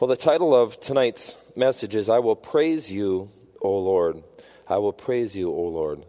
[0.00, 3.28] Well, the title of tonight's message is I Will Praise You,
[3.60, 4.22] O Lord.
[4.66, 6.06] I will praise you, O Lord.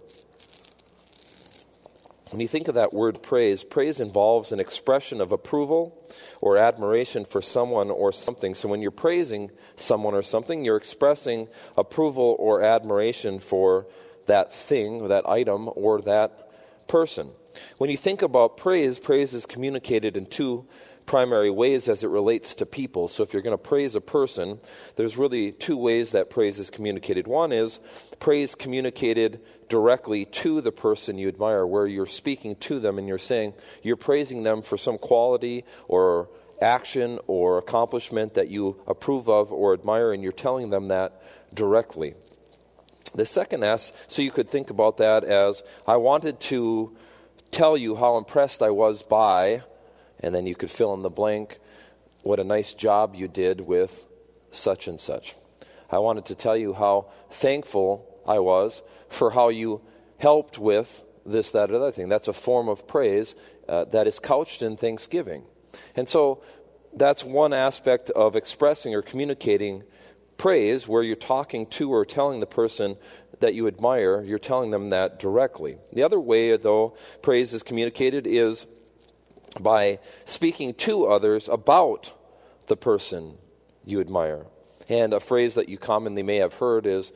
[2.30, 6.10] When you think of that word praise, praise involves an expression of approval
[6.40, 8.56] or admiration for someone or something.
[8.56, 13.88] So when you're praising someone or something, you're expressing approval or admiration for
[14.26, 16.50] that thing, that item, or that
[16.88, 17.32] person.
[17.78, 20.66] When you think about praise, praise is communicated in two
[21.12, 23.10] primary ways as it relates to people.
[23.10, 24.62] So if you're going to praise a person,
[24.96, 27.28] there's really two ways that praise is communicated.
[27.28, 27.80] One is
[28.22, 33.18] praise communicated directly to the person you admire, where you're speaking to them and you're
[33.18, 36.30] saying you're praising them for some quality or
[36.62, 41.22] action or accomplishment that you approve of or admire, and you're telling them that
[41.54, 42.14] directly.
[43.14, 46.96] The second S, so you could think about that as I wanted to
[47.52, 49.64] tell you how impressed I was by
[50.22, 51.60] and then you could fill in the blank
[52.24, 54.06] what a nice job you did with
[54.52, 55.36] such and such.
[55.90, 59.82] I wanted to tell you how thankful I was for how you
[60.18, 62.10] helped with this, that, or other thing.
[62.10, 63.36] That's a form of praise
[63.68, 65.44] uh, that is couched in thanksgiving.
[65.96, 66.42] And so
[66.94, 69.84] that's one aspect of expressing or communicating
[70.38, 72.98] praise where you're talking to or telling the person
[73.40, 75.78] that you admire, you're telling them that directly.
[75.94, 78.66] The other way, though, praise is communicated is
[79.60, 82.14] by speaking to others about
[82.68, 83.38] the person
[83.86, 84.46] you admire.
[84.88, 87.12] And a phrase that you commonly may have heard is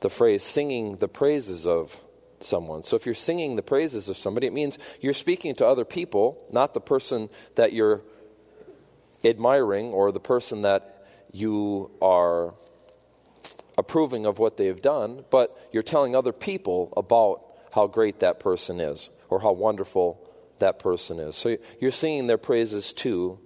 [0.00, 1.96] the phrase singing the praises of
[2.40, 2.82] someone.
[2.82, 6.44] So if you're singing the praises of somebody, it means you're speaking to other people,
[6.52, 8.02] not the person that you're
[9.24, 12.54] admiring or the person that you are
[13.76, 18.80] approving of what they've done, but you're telling other people about how great that person
[18.80, 20.20] is or how wonderful
[20.60, 21.36] that person is.
[21.36, 23.38] So you're singing their praises to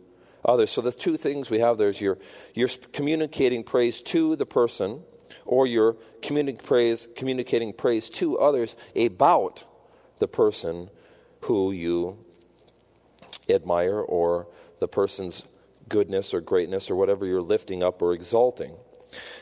[0.44, 0.70] others.
[0.70, 2.18] So the two things we have there is you're,
[2.54, 5.02] you're communicating praise to the person,
[5.44, 9.64] or you're communi- praise, communicating praise to others about
[10.18, 10.90] the person
[11.42, 12.18] who you
[13.48, 14.46] admire, or
[14.78, 15.42] the person's
[15.88, 18.74] goodness or greatness, or whatever you're lifting up or exalting.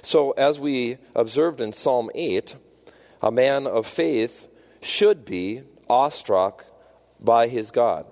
[0.02, 2.56] So, as we observed in Psalm 8,
[3.22, 4.48] a man of faith
[4.80, 6.64] should be awestruck
[7.22, 8.06] by his God.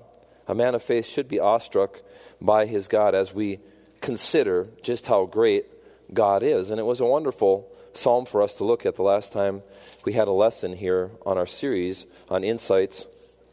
[0.46, 2.00] A man of faith should be awestruck
[2.40, 3.60] by his God as we
[4.00, 5.66] consider just how great
[6.12, 6.70] God is.
[6.70, 9.62] And it was a wonderful psalm for us to look at the last time
[10.04, 13.06] we had a lesson here on our series on insights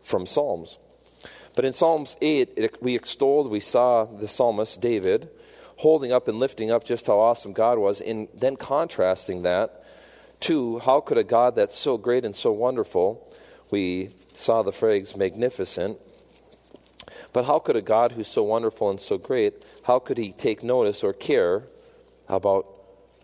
[0.04, 0.78] from Psalms.
[1.56, 5.30] But in Psalms 8, it, we extolled, we saw the psalmist David
[5.78, 9.84] holding up and lifting up just how awesome God was, and then contrasting that
[10.42, 13.34] to how could a God that's so great and so wonderful,
[13.72, 16.00] we saw the phrase magnificent.
[17.34, 20.64] But how could a God who's so wonderful and so great, how could he take
[20.64, 21.64] notice or care
[22.30, 22.66] about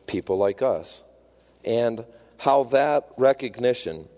[0.07, 1.03] people like us?
[1.63, 2.05] And
[2.39, 4.09] how that recognition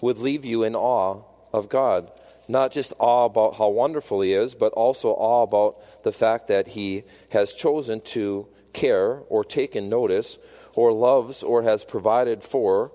[0.00, 1.22] would leave you in awe
[1.52, 2.10] of God.
[2.46, 6.68] Not just awe about how wonderful he is, but also awe about the fact that
[6.68, 10.38] he has chosen to care or taken notice
[10.74, 12.92] or loves or has provided for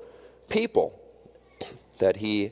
[0.49, 0.99] people.
[1.99, 2.51] That he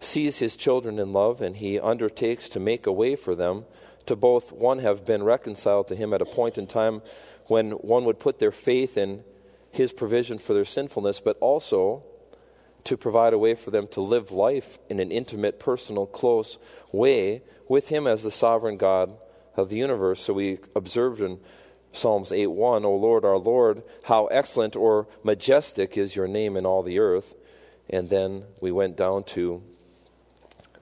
[0.00, 3.64] sees his children in love and he undertakes to make a way for them
[4.06, 7.02] to both, one, have been reconciled to him at a point in time
[7.46, 9.24] when one would put their faith in
[9.70, 12.04] his provision for their sinfulness, but also
[12.84, 16.56] to provide a way for them to live life in an intimate, personal, close
[16.92, 19.16] way with him as the sovereign God
[19.56, 20.22] of the universe.
[20.22, 21.40] So we observed in
[21.92, 26.64] Psalms 8 1, O Lord, our Lord, how excellent or majestic is your name in
[26.64, 27.34] all the earth.
[27.90, 29.62] And then we went down to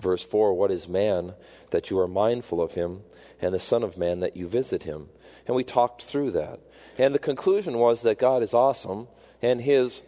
[0.05, 1.35] Verse 4 What is man
[1.71, 3.01] that you are mindful of him,
[3.41, 5.09] and the Son of Man that you visit him?
[5.47, 6.61] And we talked through that.
[6.99, 9.09] And the conclusion was that God is awesome,
[9.43, 10.03] and his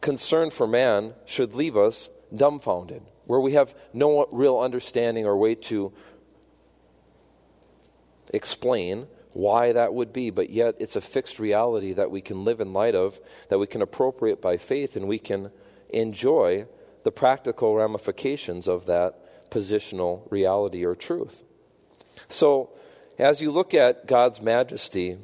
[0.00, 5.54] concern for man should leave us dumbfounded, where we have no real understanding or way
[5.54, 5.92] to
[8.32, 12.60] explain why that would be, but yet it's a fixed reality that we can live
[12.60, 13.20] in light of,
[13.50, 15.50] that we can appropriate by faith, and we can
[15.90, 16.66] enjoy
[17.08, 21.42] the practical ramifications of that positional reality or truth.
[22.28, 22.68] So,
[23.18, 25.16] as you look at God's majesty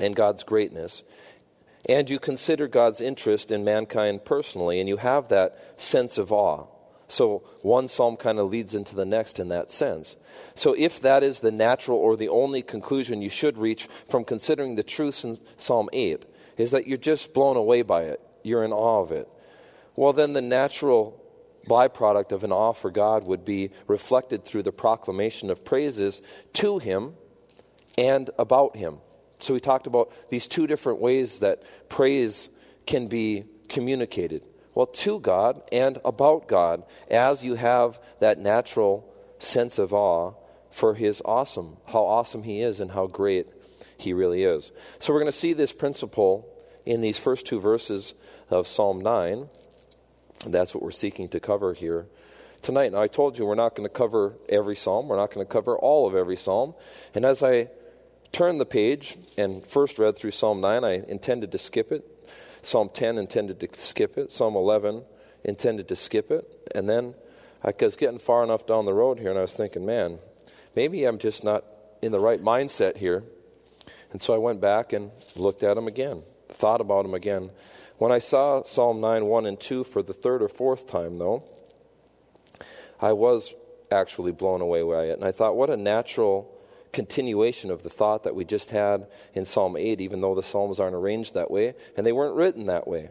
[0.00, 1.04] and God's greatness,
[1.88, 6.66] and you consider God's interest in mankind personally, and you have that sense of awe.
[7.06, 10.16] So, one psalm kind of leads into the next in that sense.
[10.56, 14.74] So, if that is the natural or the only conclusion you should reach from considering
[14.74, 16.24] the truths in Psalm 8,
[16.56, 19.28] is that you're just blown away by it, you're in awe of it
[19.96, 21.22] well, then the natural
[21.68, 26.20] byproduct of an awe for God would be reflected through the proclamation of praises
[26.54, 27.14] to Him
[27.96, 28.98] and about Him.
[29.38, 32.48] So we talked about these two different ways that praise
[32.86, 34.42] can be communicated.
[34.74, 40.34] Well, to God and about God, as you have that natural sense of awe
[40.70, 43.46] for His awesome, how awesome He is, and how great
[43.98, 44.72] He really is.
[44.98, 46.48] So we're going to see this principle
[46.86, 48.14] in these first two verses
[48.48, 49.48] of Psalm 9.
[50.46, 52.06] That's what we're seeking to cover here
[52.62, 52.92] tonight.
[52.92, 55.52] Now, I told you we're not going to cover every psalm, we're not going to
[55.52, 56.74] cover all of every psalm.
[57.14, 57.68] And as I
[58.32, 62.08] turned the page and first read through Psalm 9, I intended to skip it.
[62.62, 64.30] Psalm 10 intended to skip it.
[64.32, 65.02] Psalm 11
[65.44, 66.68] intended to skip it.
[66.74, 67.14] And then
[67.62, 70.18] I was getting far enough down the road here, and I was thinking, man,
[70.74, 71.64] maybe I'm just not
[72.00, 73.22] in the right mindset here.
[74.12, 77.50] And so I went back and looked at them again, thought about them again.
[78.02, 81.44] When I saw Psalm 9, 1 and 2 for the third or fourth time, though,
[82.98, 83.54] I was
[83.92, 85.12] actually blown away by it.
[85.12, 86.52] And I thought, what a natural
[86.92, 90.80] continuation of the thought that we just had in Psalm 8, even though the Psalms
[90.80, 93.10] aren't arranged that way, and they weren't written that way.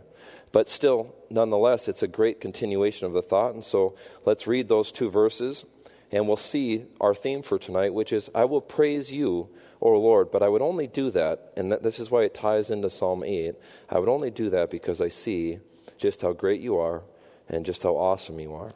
[0.52, 3.54] But still, nonetheless, it's a great continuation of the thought.
[3.54, 3.96] And so
[4.26, 5.64] let's read those two verses,
[6.12, 9.48] and we'll see our theme for tonight, which is I will praise you,
[9.82, 10.32] O Lord.
[10.32, 13.56] But I would only do that, and this is why it ties into Psalm 8.
[13.90, 15.60] I would only do that because I see
[15.98, 17.04] just how great you are
[17.50, 18.72] and just how awesome you are.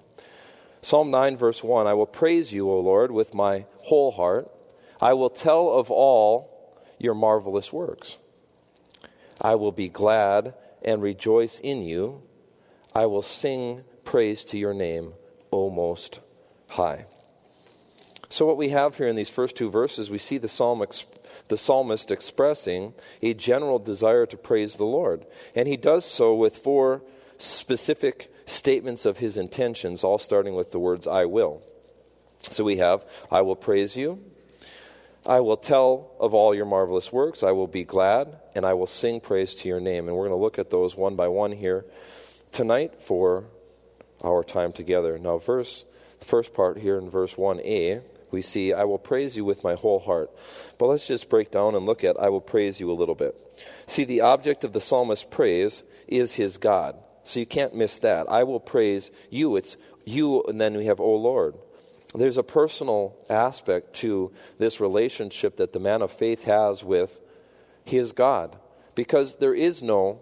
[0.82, 4.52] Psalm 9, verse 1 I will praise you, O Lord, with my whole heart.
[5.02, 8.18] I will tell of all your marvelous works.
[9.42, 10.54] I will be glad
[10.84, 12.22] and rejoice in you.
[12.94, 15.14] I will sing praise to your name,
[15.52, 16.20] O Most
[16.70, 17.06] High.
[18.36, 20.86] So, what we have here in these first two verses, we see the, psalm
[21.48, 25.26] the psalmist expressing a general desire to praise the Lord.
[25.56, 27.02] And he does so with four
[27.38, 31.62] specific statements of his intentions, all starting with the words, I will.
[32.52, 34.22] So we have, I will praise you.
[35.26, 37.42] I will tell of all your marvelous works.
[37.42, 40.10] I will be glad, and I will sing praise to your name.
[40.10, 41.86] And we're going to look at those one by one here
[42.52, 43.46] tonight for
[44.22, 45.18] our time together.
[45.18, 45.86] Now, verse,
[46.20, 49.76] the first part here in verse 1a, we see, I will praise you with my
[49.76, 50.30] whole heart.
[50.78, 53.36] But let's just break down and look at, I will praise you a little bit.
[53.88, 56.96] See, the object of the psalmist's praise is his God.
[57.24, 58.30] So you can't miss that.
[58.30, 59.56] I will praise you.
[59.56, 61.56] It's you, and then we have, O Lord.
[62.14, 67.20] There's a personal aspect to this relationship that the man of faith has with
[67.84, 68.58] his God
[68.96, 70.22] because there is no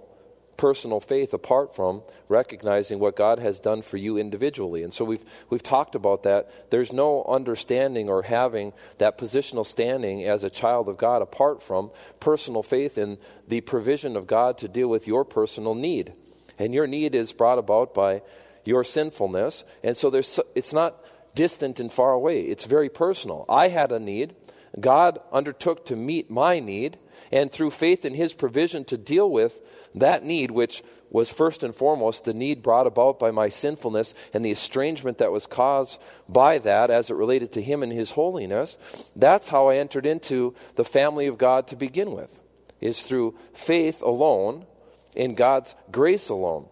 [0.58, 4.84] personal faith apart from recognizing what God has done for you individually.
[4.84, 6.70] And so we've we've talked about that.
[6.70, 11.92] There's no understanding or having that positional standing as a child of God apart from
[12.20, 13.18] personal faith in
[13.48, 16.14] the provision of God to deal with your personal need.
[16.60, 18.22] And your need is brought about by
[18.64, 19.64] your sinfulness.
[19.84, 21.04] And so there's it's not
[21.36, 22.42] distant and far away.
[22.42, 23.46] It's very personal.
[23.50, 24.36] I had a need.
[24.80, 26.98] God undertook to meet my need,
[27.34, 29.60] and through faith in His provision to deal with
[29.96, 34.46] that need, which was first and foremost the need brought about by my sinfulness and
[34.46, 36.00] the estrangement that was caused
[36.30, 38.78] by that as it related to Him and His holiness,
[39.16, 42.40] that's how I entered into the family of God to begin with,
[42.80, 44.68] is through faith alone,
[45.16, 46.68] in God's grace alone,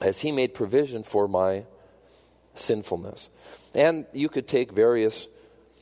[0.00, 1.64] as He made provision for my
[2.54, 3.28] sinfulness.
[3.74, 5.26] And you could take various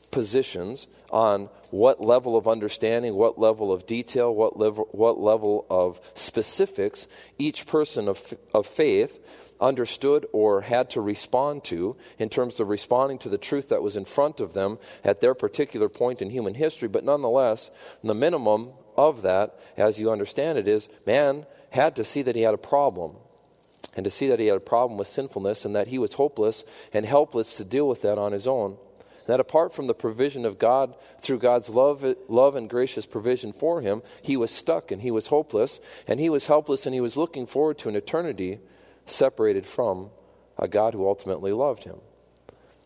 [0.09, 5.99] positions on what level of understanding, what level of detail, what level, what level of
[6.13, 9.19] specifics each person of, of faith
[9.59, 13.95] understood or had to respond to in terms of responding to the truth that was
[13.95, 16.87] in front of them at their particular point in human history.
[16.87, 17.69] But nonetheless,
[18.03, 22.41] the minimum of that, as you understand it, is man had to see that he
[22.41, 23.15] had a problem
[23.95, 26.63] and to see that he had a problem with sinfulness and that he was hopeless
[26.93, 28.77] and helpless to deal with that on his own.
[29.27, 33.81] That apart from the provision of God, through God's love, love and gracious provision for
[33.81, 37.17] him, he was stuck and he was hopeless and he was helpless and he was
[37.17, 38.59] looking forward to an eternity
[39.05, 40.09] separated from
[40.57, 41.97] a God who ultimately loved him.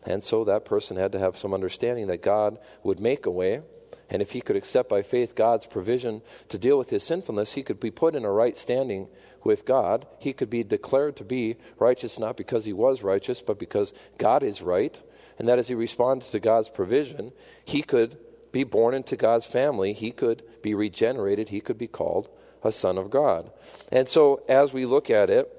[0.04, 3.62] And so that person had to have some understanding that God would make a way.
[4.08, 7.64] And if he could accept by faith God's provision to deal with his sinfulness, he
[7.64, 9.08] could be put in a right standing
[9.42, 10.06] with God.
[10.18, 14.44] He could be declared to be righteous not because he was righteous, but because God
[14.44, 15.00] is right.
[15.38, 17.32] And that as he responded to God's provision,
[17.64, 18.16] he could
[18.52, 19.92] be born into God's family.
[19.92, 21.50] He could be regenerated.
[21.50, 22.28] He could be called
[22.62, 23.50] a son of God.
[23.92, 25.52] And so as we look at it,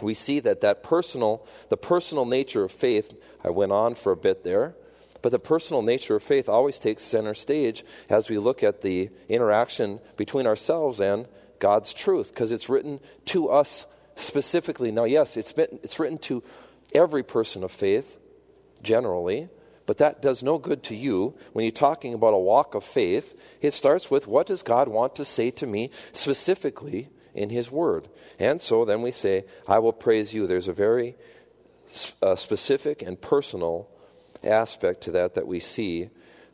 [0.00, 3.12] we see that that personal, the personal nature of faith,
[3.44, 4.74] I went on for a bit there,
[5.22, 9.10] but the personal nature of faith always takes center stage as we look at the
[9.28, 11.26] interaction between ourselves and
[11.58, 13.86] God's truth because it's written to us
[14.16, 14.90] specifically.
[14.90, 16.42] Now, yes, it's, been, it's written to
[16.92, 18.18] every person of faith
[18.84, 19.48] generally,
[19.86, 23.38] But that does no good to you when you're talking about a walk of faith.
[23.60, 28.08] It starts with what does God want to say to me specifically in His Word?
[28.38, 30.46] And so then we say, I will praise you.
[30.46, 31.16] There's a very
[32.22, 33.88] uh, specific and personal
[34.42, 36.08] aspect to that that we see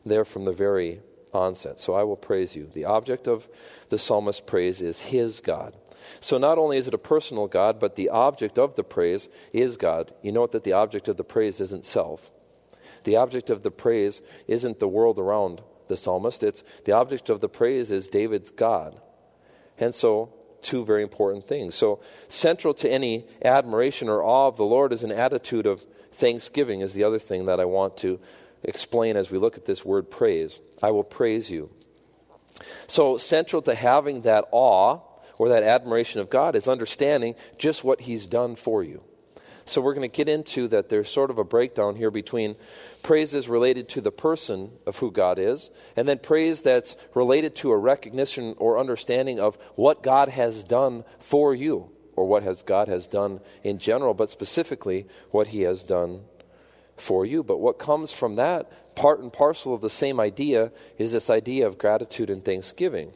[0.04, 1.00] there from the very
[1.32, 1.78] onset.
[1.78, 2.68] So I will praise you.
[2.72, 3.48] The object of
[3.90, 5.76] the psalmist's praise is his God.
[6.20, 9.76] So not only is it a personal God, but the object of the praise is
[9.76, 10.12] God.
[10.22, 12.30] You note that the object of the praise isn't self.
[13.04, 16.42] The object of the praise isn't the world around the psalmist.
[16.42, 19.00] It's the object of the praise is David's God.
[19.78, 21.74] And so two very important things.
[21.74, 26.80] So central to any admiration or awe of the Lord is an attitude of thanksgiving
[26.80, 28.20] is the other thing that I want to
[28.62, 30.60] explain as we look at this word praise.
[30.82, 31.70] I will praise you.
[32.86, 35.00] So central to having that awe
[35.40, 39.02] or that admiration of God is understanding just what he's done for you.
[39.64, 42.56] So we're going to get into that there's sort of a breakdown here between
[43.02, 47.70] praises related to the person of who God is, and then praise that's related to
[47.70, 52.88] a recognition or understanding of what God has done for you, or what has God
[52.88, 56.20] has done in general, but specifically what He has done
[56.98, 57.42] for you.
[57.42, 61.66] But what comes from that, part and parcel of the same idea, is this idea
[61.66, 63.14] of gratitude and thanksgiving.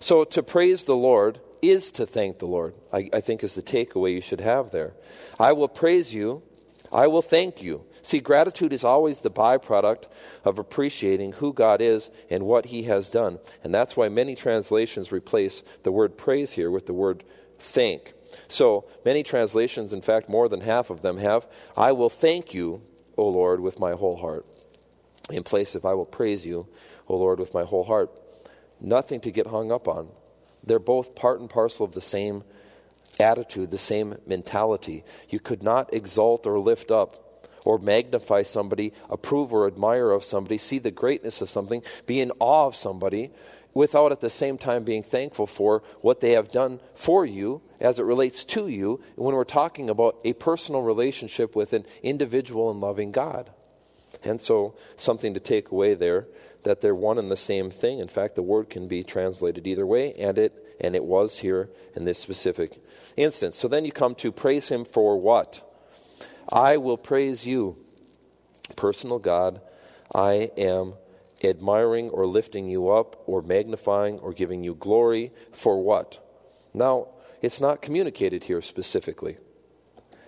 [0.00, 3.62] So to praise the Lord is to thank the Lord, I, I think is the
[3.62, 4.94] takeaway you should have there.
[5.38, 6.42] I will praise you,
[6.92, 7.84] I will thank you.
[8.02, 10.06] See, gratitude is always the byproduct
[10.44, 13.38] of appreciating who God is and what He has done.
[13.62, 17.22] And that's why many translations replace the word praise here with the word
[17.60, 18.12] thank.
[18.48, 22.82] So, many translations, in fact, more than half of them have, I will thank you,
[23.16, 24.46] O Lord, with my whole heart.
[25.30, 26.66] In place of, I will praise you,
[27.08, 28.10] O Lord, with my whole heart.
[28.80, 30.08] Nothing to get hung up on.
[30.64, 32.44] They're both part and parcel of the same
[33.18, 35.04] attitude, the same mentality.
[35.28, 40.58] You could not exalt or lift up or magnify somebody, approve or admire of somebody,
[40.58, 43.30] see the greatness of something, be in awe of somebody,
[43.74, 47.98] without at the same time being thankful for what they have done for you as
[47.98, 52.80] it relates to you when we're talking about a personal relationship with an individual and
[52.80, 53.50] loving God.
[54.22, 56.26] And so, something to take away there
[56.64, 57.98] that they're one and the same thing.
[57.98, 61.70] In fact, the word can be translated either way, and it and it was here
[61.94, 62.82] in this specific
[63.16, 63.56] instance.
[63.56, 65.60] So then you come to praise him for what?
[66.50, 67.76] I will praise you,
[68.74, 69.60] personal God.
[70.14, 70.94] I am
[71.44, 76.18] admiring or lifting you up or magnifying or giving you glory for what?
[76.74, 77.08] Now,
[77.40, 79.38] it's not communicated here specifically.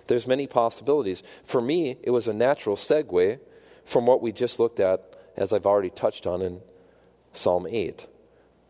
[0.06, 1.22] There's many possibilities.
[1.44, 3.38] For me, it was a natural segue
[3.84, 6.60] from what we just looked at as I've already touched on in
[7.32, 8.06] Psalm 8.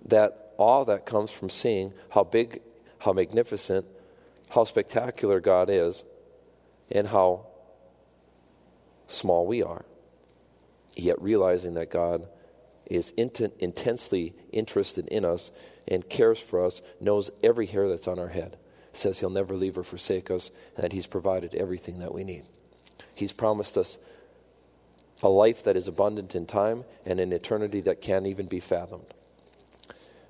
[0.06, 2.60] That awe that comes from seeing how big,
[2.98, 3.86] how magnificent,
[4.50, 6.04] how spectacular God is,
[6.90, 7.46] and how
[9.06, 9.84] small we are.
[10.96, 12.28] Yet realizing that God
[12.86, 15.50] is int- intensely interested in us
[15.88, 18.56] and cares for us, knows every hair that's on our head,
[18.92, 22.44] says He'll never leave or forsake us, and that He's provided everything that we need.
[23.14, 23.98] He's promised us
[25.22, 29.14] a life that is abundant in time and an eternity that can't even be fathomed.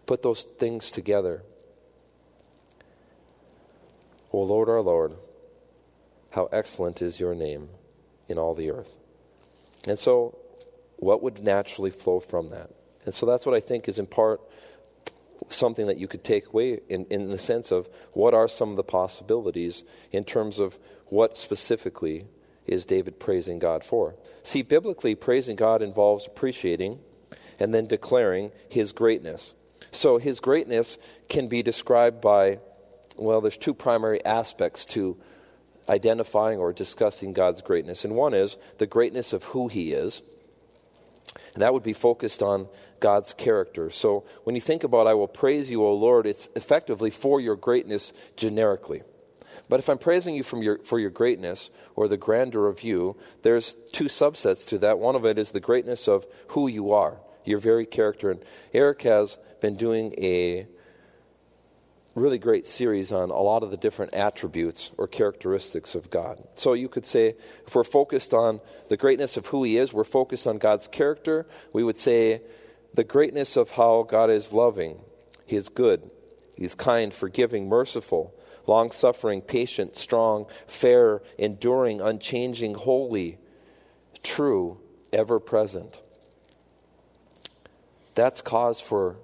[0.07, 1.43] Put those things together.
[4.33, 5.15] O Lord, our Lord,
[6.31, 7.69] how excellent is your name
[8.29, 8.91] in all the earth.
[9.87, 10.39] And so,
[10.97, 12.71] what would naturally flow from that?
[13.05, 14.41] And so, that's what I think is in part
[15.49, 18.77] something that you could take away in, in the sense of what are some of
[18.77, 22.27] the possibilities in terms of what specifically
[22.67, 24.15] is David praising God for?
[24.43, 26.99] See, biblically, praising God involves appreciating
[27.59, 29.55] and then declaring his greatness.
[29.91, 32.59] So, his greatness can be described by,
[33.17, 35.17] well, there's two primary aspects to
[35.89, 38.05] identifying or discussing God's greatness.
[38.05, 40.23] And one is the greatness of who he is,
[41.53, 42.69] and that would be focused on
[42.99, 43.91] God's character.
[43.91, 47.57] So, when you think about, I will praise you, O Lord, it's effectively for your
[47.57, 49.03] greatness generically.
[49.69, 53.17] But if I'm praising you from your, for your greatness or the grandeur of you,
[53.43, 54.99] there's two subsets to that.
[54.99, 58.31] One of it is the greatness of who you are, your very character.
[58.31, 58.43] And
[58.73, 60.67] Eric has been doing a
[62.15, 66.43] really great series on a lot of the different attributes or characteristics of God.
[66.55, 67.35] So you could say,
[67.67, 71.47] if we're focused on the greatness of who He is, we're focused on God's character.
[71.73, 72.43] We would say
[72.93, 75.01] the greatness of how God is loving,
[75.47, 76.09] He is good,
[76.55, 78.33] He's kind, forgiving, merciful
[78.67, 83.39] long suffering, patient, strong, fair, enduring, unchanging, holy,
[84.23, 84.79] true,
[85.13, 86.01] ever present.
[88.15, 89.17] That's cause for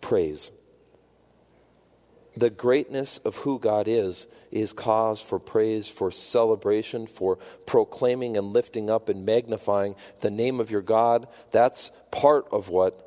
[0.00, 0.50] praise.
[2.36, 8.52] the greatness of who God is is cause for praise, for celebration, for proclaiming and
[8.52, 11.26] lifting up and magnifying the name of your God.
[11.50, 13.02] That's part of what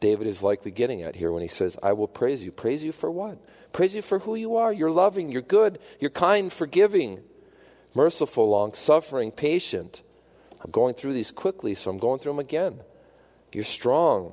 [0.00, 2.50] David is likely getting at here when he says, I will praise you.
[2.50, 3.38] Praise you for what?
[3.72, 4.72] Praise you for who you are.
[4.72, 7.20] You're loving, you're good, you're kind, forgiving,
[7.94, 10.02] merciful, long suffering, patient.
[10.62, 12.80] I'm going through these quickly, so I'm going through them again.
[13.52, 14.32] You're strong.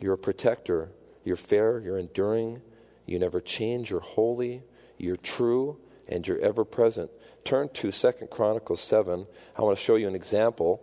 [0.00, 0.90] You're a protector.
[1.24, 1.78] You're fair.
[1.78, 2.60] You're enduring.
[3.06, 3.90] You never change.
[3.90, 4.62] You're holy.
[4.98, 5.78] You're true.
[6.08, 7.10] And you're ever present.
[7.44, 9.26] Turn to Second Chronicles 7.
[9.56, 10.82] I want to show you an example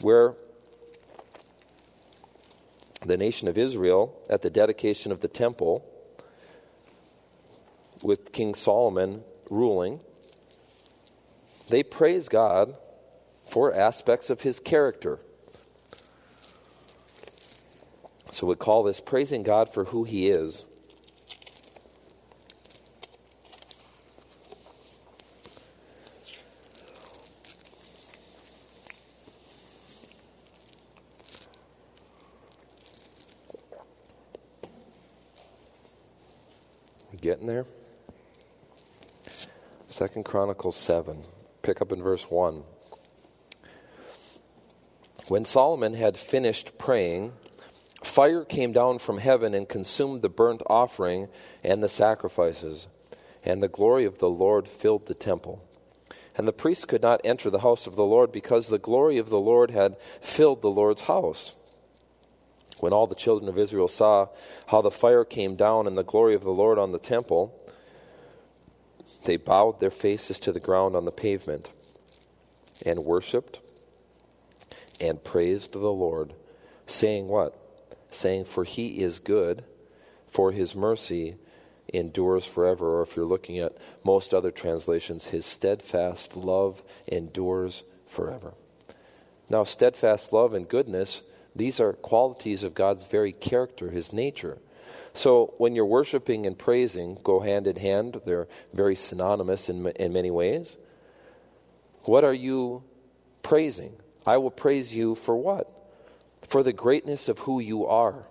[0.00, 0.34] where
[3.04, 5.84] the nation of Israel, at the dedication of the temple,
[8.02, 10.00] with King Solomon ruling,
[11.68, 12.74] they praise God
[13.48, 15.18] for aspects of his character.
[18.30, 20.64] So we call this praising God for who he is.
[37.42, 37.66] Getting there?
[39.88, 41.24] Second Chronicles 7.
[41.62, 42.62] Pick up in verse 1.
[45.28, 47.32] When Solomon had finished praying,
[48.02, 51.28] Fire came down from heaven and consumed the burnt offering
[51.62, 52.88] and the sacrifices,
[53.44, 55.64] and the glory of the Lord filled the temple.
[56.36, 59.30] And the priests could not enter the house of the Lord because the glory of
[59.30, 61.52] the Lord had filled the Lord's house.
[62.82, 64.26] When all the children of Israel saw
[64.66, 67.56] how the fire came down and the glory of the Lord on the temple,
[69.24, 71.70] they bowed their faces to the ground on the pavement
[72.84, 73.60] and worshiped
[75.00, 76.34] and praised the Lord,
[76.88, 77.56] saying, What?
[78.10, 79.62] saying, For he is good,
[80.26, 81.36] for his mercy
[81.94, 82.98] endures forever.
[82.98, 88.54] Or if you're looking at most other translations, his steadfast love endures forever.
[89.48, 91.22] Now, steadfast love and goodness,
[91.54, 94.58] these are qualities of God's very character, his nature.
[95.14, 98.20] So when you're worshiping and praising, go hand in hand.
[98.24, 100.76] They're very synonymous in, in many ways.
[102.04, 102.82] What are you
[103.42, 103.96] praising?
[104.24, 105.70] I will praise you for what?
[106.52, 108.26] for the greatness of who you are.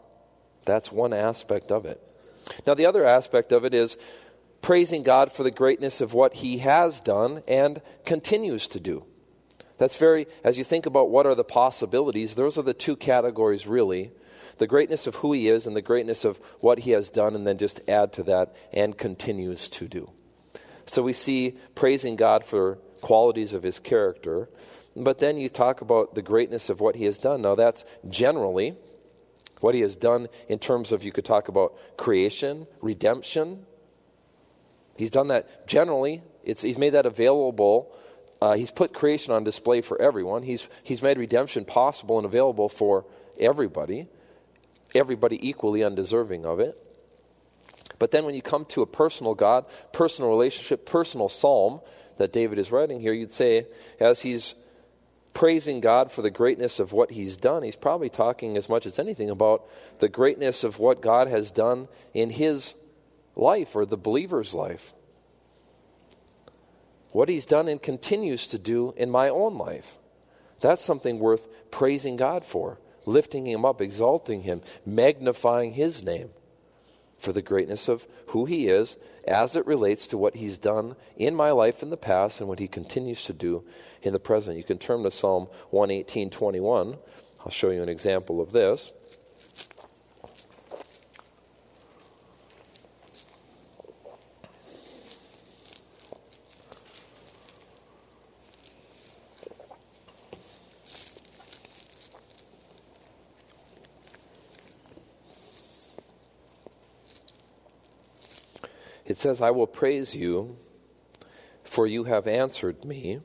[0.66, 2.00] That's one aspect of it.
[2.68, 3.98] Now, the other aspect of it is
[4.62, 9.06] praising God for the greatness of what He has done and continues to do.
[9.82, 13.66] That's very, as you think about what are the possibilities, those are the two categories
[13.66, 14.12] really
[14.60, 17.48] the greatness of who He is and the greatness of what He has done, and
[17.48, 20.12] then just add to that and continues to do.
[20.86, 24.50] So we see praising God for qualities of His character,
[24.96, 27.42] but then you talk about the greatness of what he has done.
[27.42, 28.76] Now, that's generally
[29.62, 33.66] what he has done in terms of you could talk about creation, redemption.
[34.96, 36.22] He's done that generally.
[36.44, 37.96] It's, he's made that available.
[38.42, 40.44] Uh, he's put creation on display for everyone.
[40.44, 43.06] He's, he's made redemption possible and available for
[43.40, 44.08] everybody,
[44.96, 46.76] everybody equally undeserving of it.
[48.00, 51.82] But then when you come to a personal God, personal relationship, personal psalm
[52.18, 53.68] that David is writing here, you'd say,
[54.00, 54.56] as he's
[55.34, 59.00] praising God for the greatness of what He's done, he's probably talking as much as
[59.00, 59.68] anything about
[60.00, 62.76] the greatness of what God has done in his
[63.36, 64.94] life or the believer's life.
[67.12, 69.98] What He's done and continues to do in my own life.
[70.62, 76.30] That's something worth praising God for, lifting Him up, exalting Him, magnifying His name
[77.18, 78.98] for the greatness of who He is
[79.28, 82.60] as it relates to what He's done in my life in the past and what
[82.60, 83.64] He continues to do
[84.02, 84.58] in the present.
[84.58, 86.98] You can turn to Psalm 118 21.
[87.42, 88.92] I'll show you an example of this.
[109.12, 110.56] It says, I will praise you,
[111.66, 113.20] for you have answered me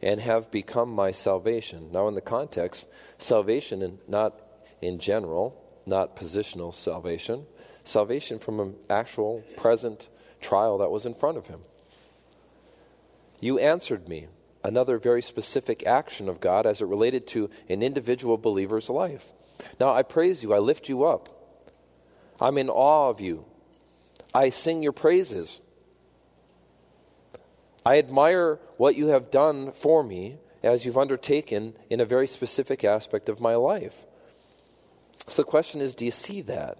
[0.00, 1.92] and have become my salvation.
[1.92, 2.86] Now, in the context,
[3.18, 4.40] salvation, and not
[4.80, 7.44] in general, not positional salvation,
[7.84, 10.08] salvation from an actual present
[10.40, 11.60] trial that was in front of him.
[13.38, 14.28] You answered me,
[14.64, 19.26] another very specific action of God as it related to an individual believer's life.
[19.78, 21.28] Now, I praise you, I lift you up.
[22.40, 23.44] I'm in awe of you.
[24.34, 25.60] I sing your praises.
[27.84, 32.84] I admire what you have done for me as you've undertaken in a very specific
[32.84, 34.04] aspect of my life.
[35.28, 36.78] So the question is do you see that?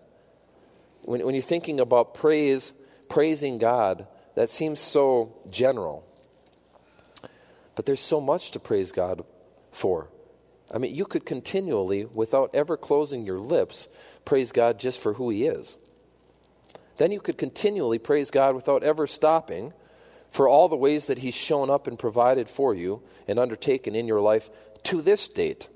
[1.04, 2.72] when, when you're thinking about praise,
[3.08, 6.06] praising God, that seems so general.
[7.74, 9.24] But there's so much to praise God
[9.70, 10.08] for.
[10.72, 13.88] I mean, you could continually, without ever closing your lips,
[14.24, 15.76] praise God just for who He is.
[16.98, 19.72] Then you could continually praise God without ever stopping
[20.31, 24.07] for all the ways that He's shown up and provided for you and undertaken in
[24.07, 24.50] your life
[24.85, 25.68] to this date.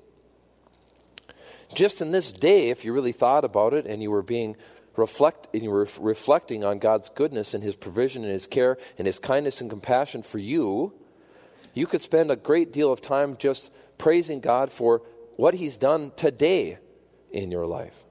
[1.74, 4.57] Just in this day, if you really thought about it and you were being
[4.96, 9.07] reflect, and you were reflecting on God's goodness and His provision and His care and
[9.07, 10.94] His kindness and compassion for you,
[11.74, 15.02] you could spend a great deal of time just praising God for
[15.37, 16.79] what He's done today
[17.31, 18.06] in your life.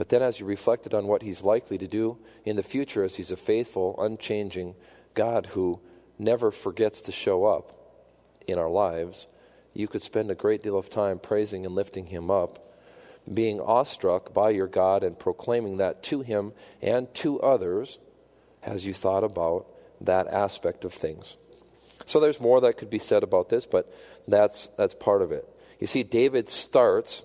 [0.00, 3.16] But then, as you reflected on what He's likely to do in the future, as
[3.16, 4.74] He's a faithful, unchanging
[5.12, 5.78] God who
[6.18, 7.76] never forgets to show up
[8.46, 9.26] in our lives,
[9.74, 12.80] you could spend a great deal of time praising and lifting Him up,
[13.30, 17.98] being awestruck by your God and proclaiming that to Him and to others
[18.62, 19.66] as you thought about
[20.00, 21.36] that aspect of things.
[22.06, 23.94] So there's more that could be said about this, but
[24.26, 25.46] that's, that's part of it.
[25.78, 27.22] You see, David starts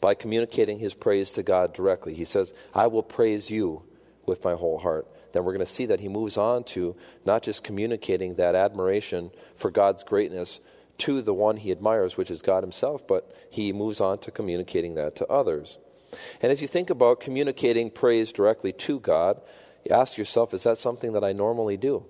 [0.00, 2.14] by communicating his praise to God directly.
[2.14, 3.82] He says, I will praise you
[4.24, 5.06] with my whole heart.
[5.32, 9.30] Then we're going to see that he moves on to not just communicating that admiration
[9.56, 10.60] for God's greatness
[10.98, 14.94] to the one he admires, which is God himself, but he moves on to communicating
[14.94, 15.76] that to others.
[16.40, 19.40] And as you think about communicating praise directly to God,
[19.84, 22.06] you ask yourself, is that something that I normally do?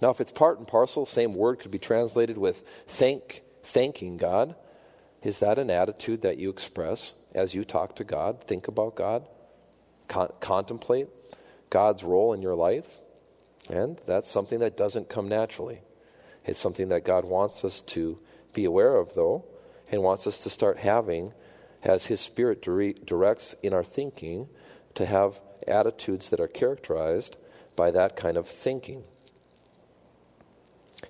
[0.00, 4.54] Now, if it's part and parcel, same word could be translated with thank, thanking God.
[5.22, 9.28] Is that an attitude that you express as you talk to God, think about God,
[10.08, 11.08] con- contemplate
[11.68, 13.00] God's role in your life?
[13.68, 15.82] And that's something that doesn't come naturally.
[16.44, 18.18] It's something that God wants us to
[18.52, 19.44] be aware of, though,
[19.90, 21.32] and wants us to start having
[21.82, 24.48] as His Spirit dire- directs in our thinking
[24.94, 27.36] to have attitudes that are characterized
[27.76, 29.04] by that kind of thinking.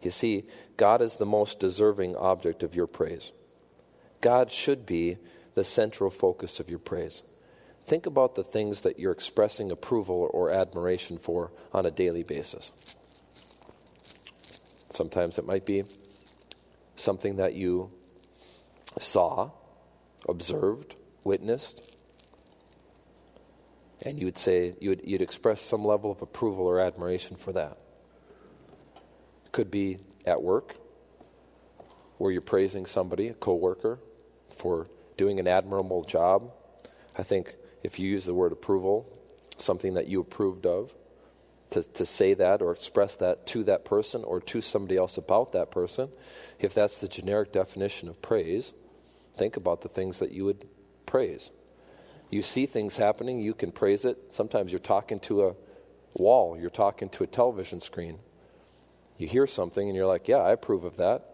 [0.03, 0.45] You see,
[0.77, 3.33] God is the most deserving object of your praise.
[4.21, 5.19] God should be
[5.55, 7.23] the central focus of your praise.
[7.87, 12.71] Think about the things that you're expressing approval or admiration for on a daily basis.
[14.95, 15.85] Sometimes it might be
[16.97, 17.91] something that you
[19.01, 19.51] saw,
[20.29, 21.97] observed, witnessed,
[24.03, 27.53] and you would say, you would, you'd express some level of approval or admiration for
[27.53, 27.79] that.
[29.47, 30.77] It Could be at work,
[32.19, 33.99] where you're praising somebody, a coworker,
[34.61, 36.53] for doing an admirable job.
[37.17, 39.07] I think if you use the word approval,
[39.59, 40.93] something that you approved of,
[41.71, 45.53] to, to say that or express that to that person or to somebody else about
[45.53, 46.09] that person,
[46.59, 48.73] if that's the generic definition of praise,
[49.37, 50.67] think about the things that you would
[51.07, 51.51] praise.
[52.29, 54.19] You see things happening, you can praise it.
[54.31, 55.55] Sometimes you're talking to a
[56.15, 58.19] wall, you're talking to a television screen
[59.21, 61.27] you hear something and you're like, yeah, I approve of that.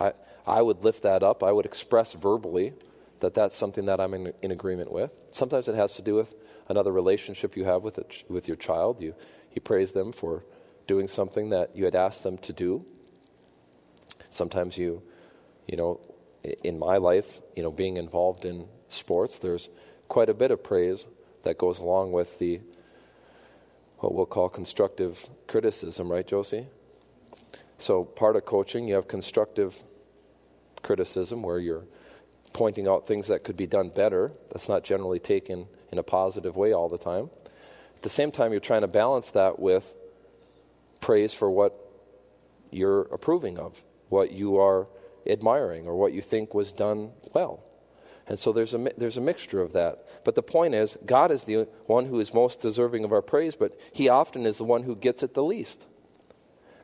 [0.00, 0.12] I,
[0.46, 1.42] I would lift that up.
[1.42, 2.74] I would express verbally
[3.20, 5.10] that that's something that I'm in, in agreement with.
[5.30, 6.34] Sometimes it has to do with
[6.68, 9.00] another relationship you have with, it, with your child.
[9.00, 9.14] You,
[9.52, 10.44] you praise them for
[10.86, 12.84] doing something that you had asked them to do.
[14.30, 15.02] Sometimes you,
[15.66, 16.00] you know,
[16.62, 19.68] in my life, you know, being involved in sports, there's
[20.08, 21.06] quite a bit of praise
[21.44, 22.60] that goes along with the
[23.98, 26.66] what we'll call constructive criticism, right, Josie?
[27.78, 29.82] So, part of coaching, you have constructive
[30.84, 31.84] criticism where you're
[32.52, 34.32] pointing out things that could be done better.
[34.52, 37.30] That's not generally taken in a positive way all the time.
[37.96, 39.92] At the same time, you're trying to balance that with
[41.00, 41.74] praise for what
[42.70, 44.86] you're approving of, what you are
[45.26, 47.64] admiring, or what you think was done well.
[48.26, 50.06] And so there's a, there's a mixture of that.
[50.24, 53.54] But the point is, God is the one who is most deserving of our praise,
[53.54, 55.86] but He often is the one who gets it the least.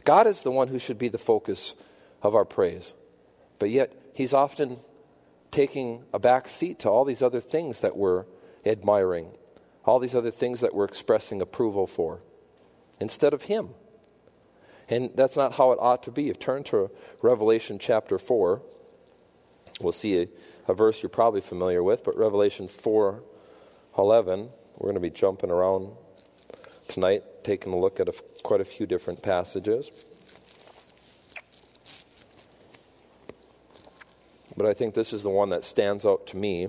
[0.05, 1.75] God is the one who should be the focus
[2.23, 2.95] of our praise.
[3.61, 4.79] But yet, He's often
[5.53, 8.25] taking a back seat to all these other things that we're
[8.67, 9.31] admiring,
[9.85, 12.21] all these other things that we're expressing approval for,
[12.99, 13.71] instead of Him.
[14.89, 16.29] And that's not how it ought to be.
[16.29, 16.91] If turn to
[17.23, 18.61] Revelation chapter 4,
[19.81, 20.29] we'll see a,
[20.67, 23.23] a verse you're probably familiar with, but Revelation 4
[23.97, 25.91] 11, we're going to be jumping around
[26.89, 29.91] tonight, taking a look at a, quite a few different passages.
[34.61, 36.69] But I think this is the one that stands out to me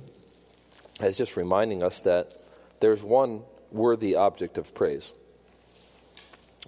[1.02, 2.34] as just reminding us that
[2.80, 5.12] there's one worthy object of praise.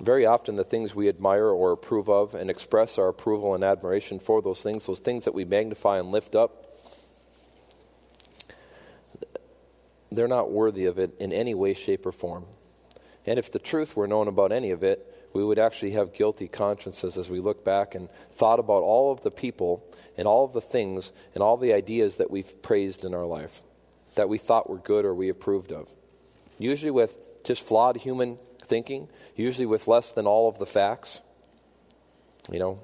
[0.02, 4.20] Very often, the things we admire or approve of and express our approval and admiration
[4.20, 6.82] for those things, those things that we magnify and lift up,
[10.12, 12.44] they're not worthy of it in any way, shape, or form.
[13.26, 16.48] And if the truth were known about any of it, we would actually have guilty
[16.48, 19.84] consciences as we look back and thought about all of the people
[20.16, 23.62] and all of the things and all the ideas that we've praised in our life
[24.16, 25.88] that we thought were good or we approved of.
[26.60, 31.20] Usually with just flawed human thinking, usually with less than all of the facts.
[32.52, 32.80] You know,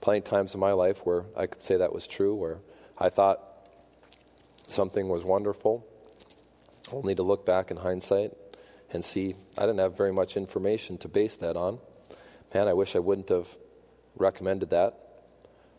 [0.00, 2.58] plenty of times in my life where I could say that was true, where
[2.96, 3.40] I thought
[4.68, 5.84] something was wonderful,
[6.92, 8.32] only to look back in hindsight
[8.94, 11.80] and see I didn't have very much information to base that on.
[12.54, 13.48] Man, I wish I wouldn't have
[14.16, 14.94] recommended that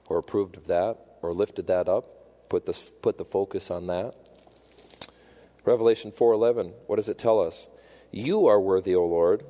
[0.08, 4.13] or approved of that or lifted that up, put, this, put the focus on that.
[5.63, 7.67] Revelation 4:11, what does it tell us?
[8.12, 9.43] You are worthy, O Lord,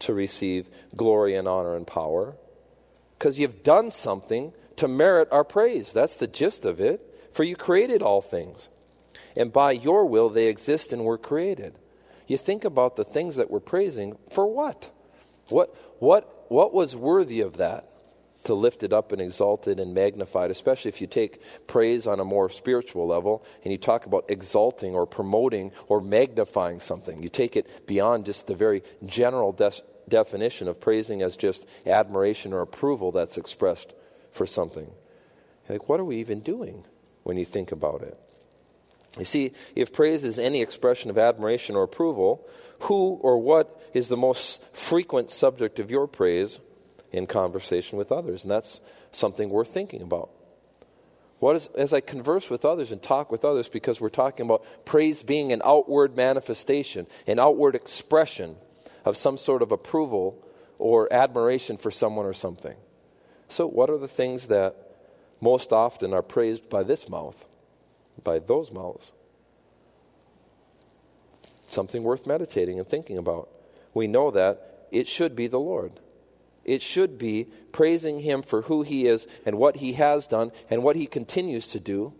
[0.00, 2.36] to receive glory and honor and power
[3.16, 5.92] because you've done something to merit our praise.
[5.92, 7.00] That's the gist of it.
[7.32, 8.68] For you created all things,
[9.36, 11.74] and by your will they exist and were created.
[12.26, 14.90] You think about the things that we're praising for what?
[15.48, 17.88] What what what was worthy of that?
[18.44, 22.06] To lift it up and exalt it and magnify it, especially if you take praise
[22.06, 27.22] on a more spiritual level and you talk about exalting or promoting or magnifying something.
[27.22, 32.52] You take it beyond just the very general des- definition of praising as just admiration
[32.52, 33.94] or approval that's expressed
[34.30, 34.90] for something.
[35.68, 36.84] Like, what are we even doing
[37.22, 38.18] when you think about it?
[39.18, 42.46] You see, if praise is any expression of admiration or approval,
[42.80, 46.58] who or what is the most frequent subject of your praise
[47.12, 48.42] in conversation with others?
[48.42, 48.80] And that's
[49.12, 50.30] something worth thinking about.
[51.38, 54.64] What is, as I converse with others and talk with others, because we're talking about
[54.84, 58.56] praise being an outward manifestation, an outward expression
[59.04, 60.42] of some sort of approval
[60.78, 62.76] or admiration for someone or something.
[63.48, 64.76] So, what are the things that
[65.40, 67.44] most often are praised by this mouth?
[68.22, 69.12] By those mouths.
[71.66, 73.48] Something worth meditating and thinking about.
[73.92, 76.00] We know that it should be the Lord.
[76.64, 80.82] It should be praising Him for who He is and what He has done and
[80.82, 82.14] what He continues to do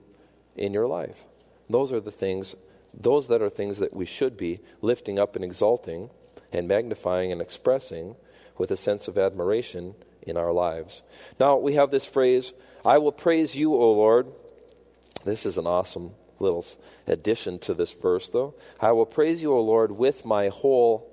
[0.57, 1.25] in your life.
[1.71, 2.55] Those are the things,
[2.93, 6.11] those that are things that we should be lifting up and exalting
[6.53, 8.17] and magnifying and expressing
[8.59, 11.03] with a sense of admiration in our lives.
[11.41, 12.53] Now, we have this phrase,
[12.85, 14.27] I will praise you, O Lord,
[15.25, 16.65] this is an awesome little
[17.07, 18.55] addition to this verse, though.
[18.81, 21.11] I will praise you, O Lord, with my whole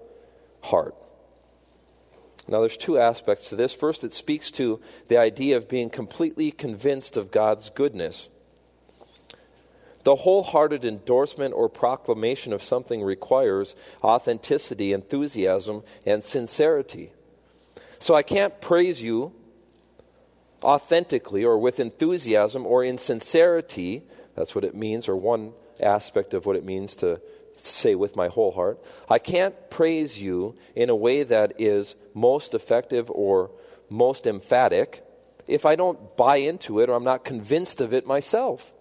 [0.61, 0.95] heart.
[2.47, 3.73] Now, there's two aspects to this.
[3.73, 8.29] First, it speaks to the idea of being completely convinced of God's goodness.
[10.03, 17.11] The wholehearted endorsement or proclamation of something requires authenticity, enthusiasm, and sincerity.
[17.99, 19.33] So I can't praise you
[20.63, 24.03] authentically or with enthusiasm or in sincerity.
[24.35, 27.21] That's what it means, or one aspect of what it means to
[27.55, 28.83] say with my whole heart.
[29.09, 33.51] I can't praise you in a way that is most effective or
[33.89, 35.05] most emphatic
[35.47, 38.73] if I don't buy into it or I'm not convinced of it myself.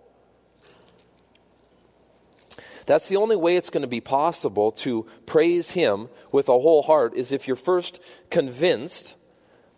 [2.86, 6.82] That's the only way it's going to be possible to praise Him with a whole
[6.82, 9.16] heart is if you're first convinced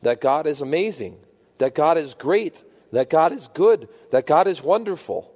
[0.03, 1.17] that God is amazing
[1.62, 5.33] that God is great, that God is good, that God is wonderful.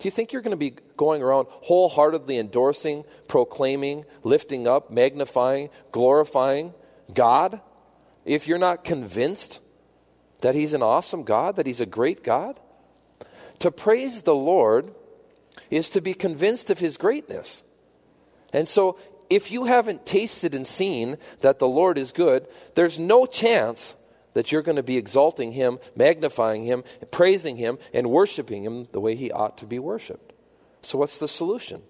[0.00, 5.70] Do you think you're going to be going around wholeheartedly endorsing, proclaiming, lifting up, magnifying,
[5.92, 6.74] glorifying
[7.14, 7.60] God
[8.24, 9.60] if you're not convinced
[10.40, 12.58] that He's an awesome God, that He's a great God?
[13.60, 14.92] To praise the Lord
[15.70, 17.62] is to be convinced of His greatness.
[18.52, 18.98] And so,
[19.30, 23.94] if you haven't tasted and seen that the Lord is good, there's no chance
[24.34, 29.00] that you're going to be exalting him, magnifying him, praising him, and worshiping him the
[29.00, 30.32] way he ought to be worshiped.
[30.82, 31.82] So, what's the solution?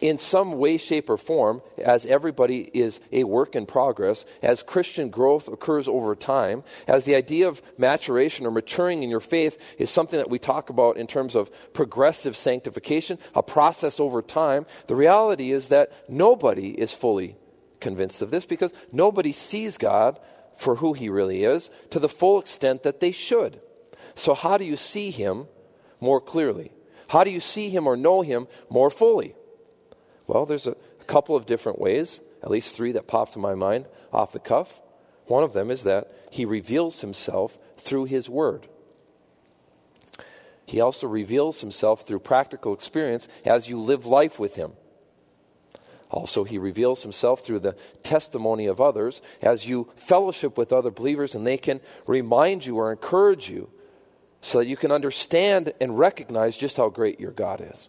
[0.00, 5.10] In some way, shape, or form, as everybody is a work in progress, as Christian
[5.10, 9.90] growth occurs over time, as the idea of maturation or maturing in your faith is
[9.90, 14.96] something that we talk about in terms of progressive sanctification, a process over time, the
[14.96, 17.36] reality is that nobody is fully
[17.78, 20.18] convinced of this because nobody sees God
[20.60, 23.60] for who he really is to the full extent that they should.
[24.14, 25.46] So, how do you see him
[26.00, 26.72] more clearly?
[27.08, 29.34] How do you see him or know him more fully?
[30.26, 33.86] Well, there's a couple of different ways, at least three that pop to my mind
[34.12, 34.82] off the cuff.
[35.26, 38.68] One of them is that he reveals himself through his word.
[40.66, 44.74] He also reveals himself through practical experience as you live life with him.
[46.10, 51.34] Also, he reveals himself through the testimony of others as you fellowship with other believers
[51.34, 53.70] and they can remind you or encourage you
[54.40, 57.88] so that you can understand and recognize just how great your God is.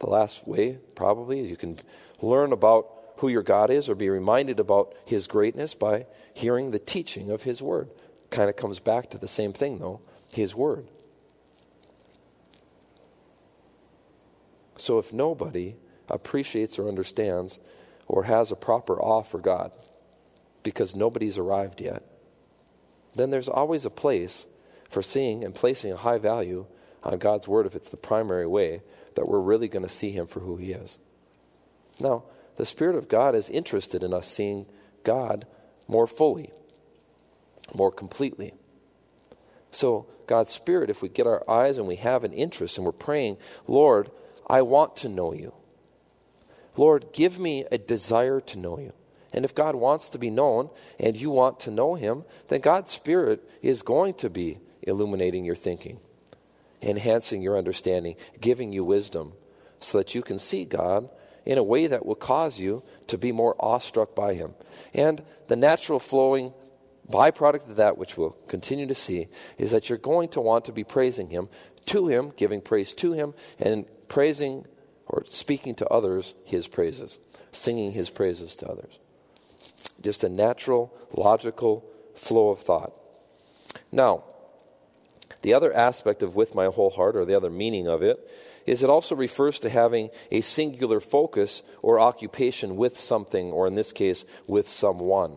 [0.00, 1.78] The last way, probably, you can
[2.20, 6.80] learn about who your God is or be reminded about his greatness by hearing the
[6.80, 7.90] teaching of his word.
[8.30, 10.00] Kind of comes back to the same thing, though
[10.32, 10.88] his word.
[14.76, 15.76] So if nobody
[16.08, 17.58] appreciates or understands
[18.06, 19.72] or has a proper awe for God
[20.62, 22.02] because nobody's arrived yet,
[23.14, 24.46] then there's always a place
[24.88, 26.66] for seeing and placing a high value
[27.02, 28.82] on God's word if it's the primary way
[29.14, 30.98] that we're really going to see him for who he is.
[32.00, 32.24] Now,
[32.56, 34.66] the Spirit of God is interested in us seeing
[35.02, 35.46] God
[35.86, 36.50] more fully,
[37.74, 38.54] more completely.
[39.70, 42.92] So, God's Spirit, if we get our eyes and we have an interest and we're
[42.92, 43.36] praying,
[43.66, 44.10] Lord,
[44.46, 45.52] I want to know you.
[46.76, 48.92] Lord, give me a desire to know you.
[49.32, 52.92] And if God wants to be known and you want to know him, then God's
[52.92, 55.98] Spirit is going to be illuminating your thinking,
[56.80, 59.32] enhancing your understanding, giving you wisdom
[59.80, 61.08] so that you can see God
[61.44, 64.54] in a way that will cause you to be more awestruck by him.
[64.94, 66.52] And the natural flowing
[67.10, 70.72] byproduct of that, which we'll continue to see, is that you're going to want to
[70.72, 71.48] be praising him,
[71.86, 74.64] to him, giving praise to him, and praising
[75.06, 77.18] or speaking to others his praises,
[77.52, 78.98] singing his praises to others.
[80.00, 82.92] Just a natural, logical flow of thought.
[83.90, 84.24] Now,
[85.42, 88.18] the other aspect of with my whole heart, or the other meaning of it,
[88.66, 93.74] is it also refers to having a singular focus or occupation with something, or in
[93.74, 95.36] this case, with someone.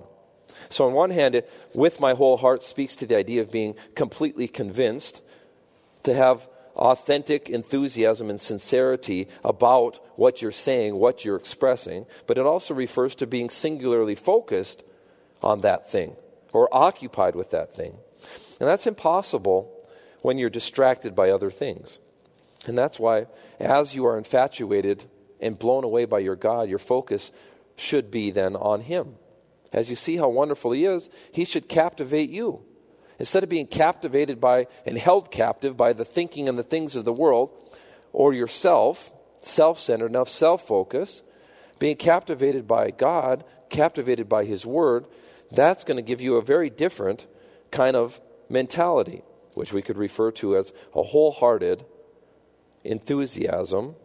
[0.69, 3.75] So, on one hand, it, with my whole heart speaks to the idea of being
[3.95, 5.21] completely convinced,
[6.03, 6.47] to have
[6.77, 13.15] authentic enthusiasm and sincerity about what you're saying, what you're expressing, but it also refers
[13.15, 14.83] to being singularly focused
[15.41, 16.15] on that thing
[16.53, 17.97] or occupied with that thing.
[18.59, 19.73] And that's impossible
[20.21, 21.99] when you're distracted by other things.
[22.65, 23.27] And that's why,
[23.59, 25.03] as you are infatuated
[25.39, 27.31] and blown away by your God, your focus
[27.75, 29.15] should be then on Him.
[29.71, 32.63] As you see how wonderful He is, He should captivate you.
[33.19, 37.05] Instead of being captivated by and held captive by the thinking and the things of
[37.05, 37.49] the world
[38.13, 41.21] or yourself, self centered, enough self focus,
[41.79, 45.05] being captivated by God, captivated by His Word,
[45.51, 47.27] that's going to give you a very different
[47.71, 51.85] kind of mentality, which we could refer to as a wholehearted
[52.83, 53.95] enthusiasm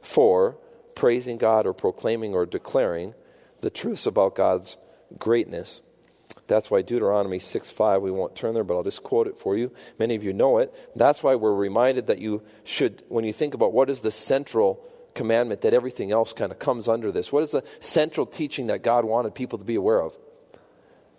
[0.00, 0.56] for
[0.94, 3.14] praising God or proclaiming or declaring
[3.60, 4.76] the truths about God's
[5.18, 5.82] greatness.
[6.50, 9.56] That's why Deuteronomy 6 5, we won't turn there, but I'll just quote it for
[9.56, 9.70] you.
[10.00, 10.74] Many of you know it.
[10.96, 14.84] That's why we're reminded that you should, when you think about what is the central
[15.14, 17.30] commandment, that everything else kind of comes under this.
[17.30, 20.18] What is the central teaching that God wanted people to be aware of?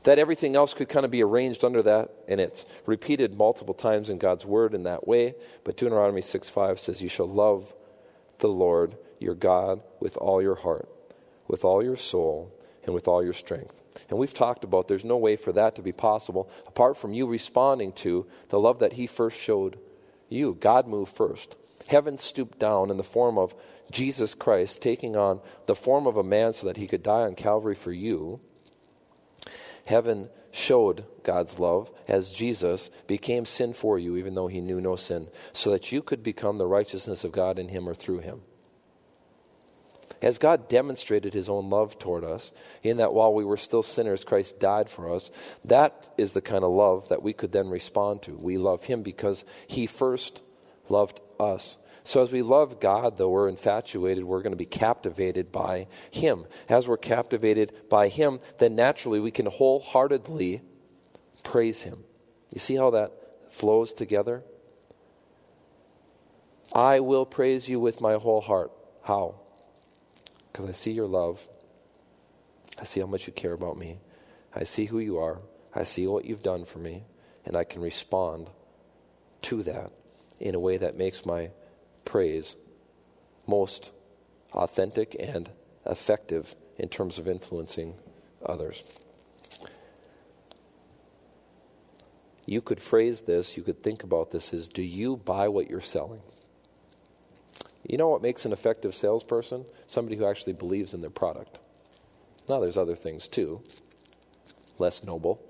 [0.03, 4.09] That everything else could kind of be arranged under that, and it's repeated multiple times
[4.09, 5.35] in God's word in that way.
[5.63, 7.73] But Deuteronomy 6 5 says, You shall love
[8.39, 10.89] the Lord your God with all your heart,
[11.47, 13.80] with all your soul, and with all your strength.
[14.09, 17.25] And we've talked about there's no way for that to be possible apart from you
[17.25, 19.77] responding to the love that He first showed
[20.29, 20.57] you.
[20.59, 21.55] God moved first.
[21.87, 23.53] Heaven stooped down in the form of
[23.91, 27.35] Jesus Christ, taking on the form of a man so that He could die on
[27.35, 28.39] Calvary for you.
[29.85, 34.95] Heaven showed God's love as Jesus became sin for you, even though He knew no
[34.95, 38.41] sin, so that you could become the righteousness of God in Him or through Him.
[40.21, 42.51] As God demonstrated his own love toward us,
[42.83, 45.31] in that while we were still sinners, Christ died for us,
[45.65, 48.37] that is the kind of love that we could then respond to.
[48.37, 50.41] We love him because he first
[50.89, 51.77] loved us.
[52.03, 56.45] So as we love God, though we're infatuated, we're going to be captivated by him.
[56.69, 60.61] As we're captivated by him, then naturally we can wholeheartedly
[61.43, 62.03] praise him.
[62.51, 63.11] You see how that
[63.49, 64.43] flows together?
[66.73, 68.71] I will praise you with my whole heart.
[69.03, 69.40] How?
[70.51, 71.47] Because I see your love.
[72.79, 73.99] I see how much you care about me.
[74.53, 75.39] I see who you are.
[75.73, 77.03] I see what you've done for me.
[77.45, 78.49] And I can respond
[79.43, 79.91] to that
[80.39, 81.51] in a way that makes my
[82.05, 82.55] praise
[83.47, 83.91] most
[84.53, 85.49] authentic and
[85.85, 87.95] effective in terms of influencing
[88.45, 88.83] others.
[92.45, 95.79] You could phrase this, you could think about this as do you buy what you're
[95.79, 96.21] selling?
[97.83, 99.65] You know what makes an effective salesperson?
[99.87, 101.57] Somebody who actually believes in their product.
[102.47, 103.61] Now, there's other things too,
[104.77, 105.41] less noble.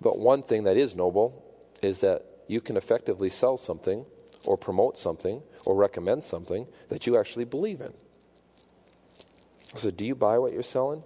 [0.00, 1.44] But one thing that is noble
[1.82, 4.04] is that you can effectively sell something
[4.44, 7.92] or promote something or recommend something that you actually believe in.
[9.76, 11.02] So, do you buy what you're selling?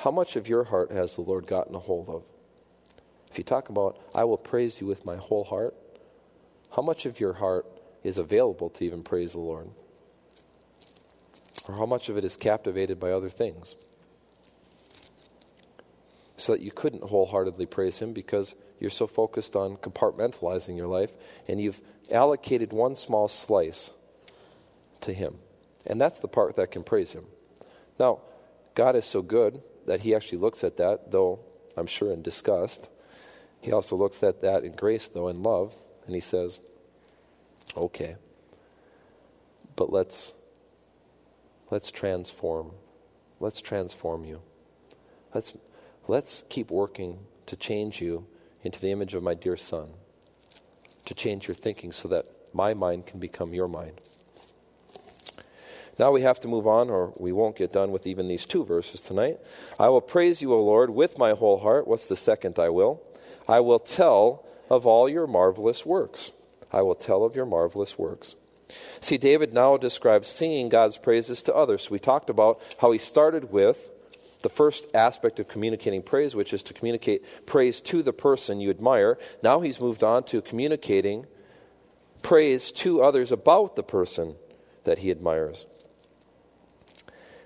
[0.00, 2.22] How much of your heart has the Lord gotten a hold of?
[3.30, 5.74] If you talk about, I will praise you with my whole heart,
[6.74, 7.66] how much of your heart
[8.02, 9.70] is available to even praise the Lord?
[11.68, 13.76] Or how much of it is captivated by other things?
[16.36, 21.12] So that you couldn't wholeheartedly praise Him because you're so focused on compartmentalizing your life
[21.46, 23.90] and you've allocated one small slice
[25.02, 25.36] to Him.
[25.86, 27.26] And that's the part that can praise Him.
[28.00, 28.22] Now,
[28.74, 31.40] God is so good that He actually looks at that, though
[31.76, 32.88] I'm sure in disgust.
[33.60, 35.76] He also looks at that in grace, though, in love,
[36.06, 36.60] and He says,
[37.76, 38.16] okay,
[39.76, 40.34] but let's,
[41.70, 42.72] let's transform.
[43.40, 44.42] Let's transform you.
[45.34, 45.54] Let's,
[46.06, 48.26] let's keep working to change you
[48.62, 49.88] into the image of my dear Son,
[51.06, 54.00] to change your thinking so that my mind can become your mind.
[55.98, 58.64] Now we have to move on, or we won't get done with even these two
[58.64, 59.38] verses tonight.
[59.78, 61.86] I will praise you, O Lord, with my whole heart.
[61.86, 63.02] What's the second I will?
[63.48, 66.32] I will tell of all your marvelous works.
[66.72, 68.36] I will tell of your marvelous works.
[69.02, 71.82] See, David now describes singing God's praises to others.
[71.82, 73.90] So we talked about how he started with
[74.40, 78.70] the first aspect of communicating praise, which is to communicate praise to the person you
[78.70, 79.18] admire.
[79.42, 81.26] Now he's moved on to communicating
[82.22, 84.36] praise to others about the person
[84.84, 85.66] that he admires.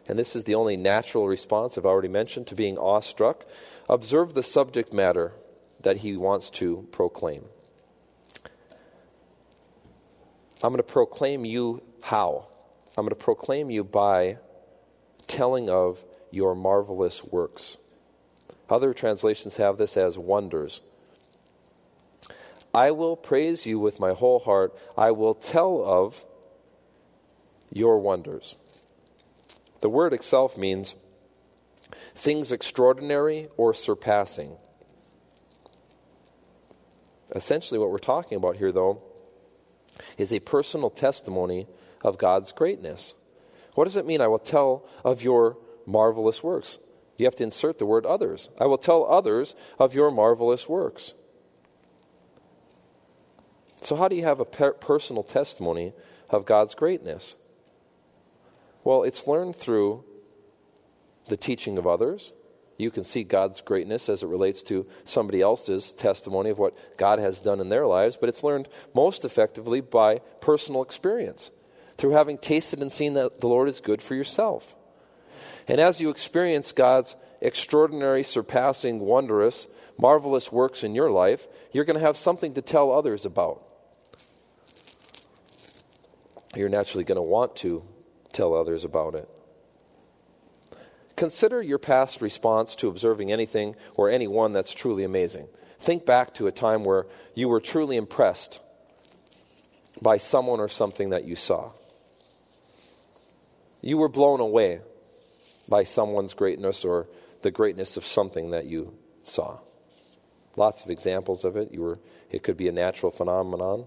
[0.06, 3.44] And this is the only natural response I've already mentioned to being awestruck.
[3.88, 5.32] Observe the subject matter
[5.87, 7.45] that he wants to proclaim.
[10.61, 12.49] I'm going to proclaim you how?
[12.99, 14.39] I'm going to proclaim you by
[15.28, 17.76] telling of your marvelous works.
[18.68, 20.80] Other translations have this as wonders.
[22.74, 24.76] I will praise you with my whole heart.
[24.99, 26.26] I will tell of
[27.72, 28.57] your wonders.
[29.82, 30.97] The word itself means
[32.16, 34.57] things extraordinary or surpassing.
[37.37, 39.03] Essentially, what we're talking about here, though,
[40.16, 41.66] is a personal testimony
[42.03, 43.14] of God's greatness.
[43.74, 44.22] What does it mean?
[44.22, 46.78] I will tell of your marvelous works.
[47.18, 48.49] You have to insert the word others.
[48.59, 51.12] I will tell others of your marvelous works.
[53.82, 55.93] So, how do you have a per- personal testimony
[56.30, 57.37] of God's greatness?
[58.82, 60.05] Well, it's learned through
[61.28, 62.32] the teaching of others.
[62.78, 67.18] You can see God's greatness as it relates to somebody else's testimony of what God
[67.18, 71.50] has done in their lives, but it's learned most effectively by personal experience,
[71.96, 74.74] through having tasted and seen that the Lord is good for yourself.
[75.66, 79.66] And as you experience God's extraordinary, surpassing, wondrous,
[79.98, 83.62] marvelous works in your life, you're going to have something to tell others about.
[86.54, 87.82] You're naturally going to want to
[88.32, 89.28] tell others about it.
[91.26, 95.48] Consider your past response to observing anything or anyone that's truly amazing.
[95.80, 98.60] Think back to a time where you were truly impressed
[100.00, 101.72] by someone or something that you saw.
[103.80, 104.82] You were blown away
[105.68, 107.08] by someone's greatness or
[107.42, 109.58] the greatness of something that you saw.
[110.54, 111.72] Lots of examples of it.
[111.72, 111.98] You were,
[112.30, 113.86] it could be a natural phenomenon.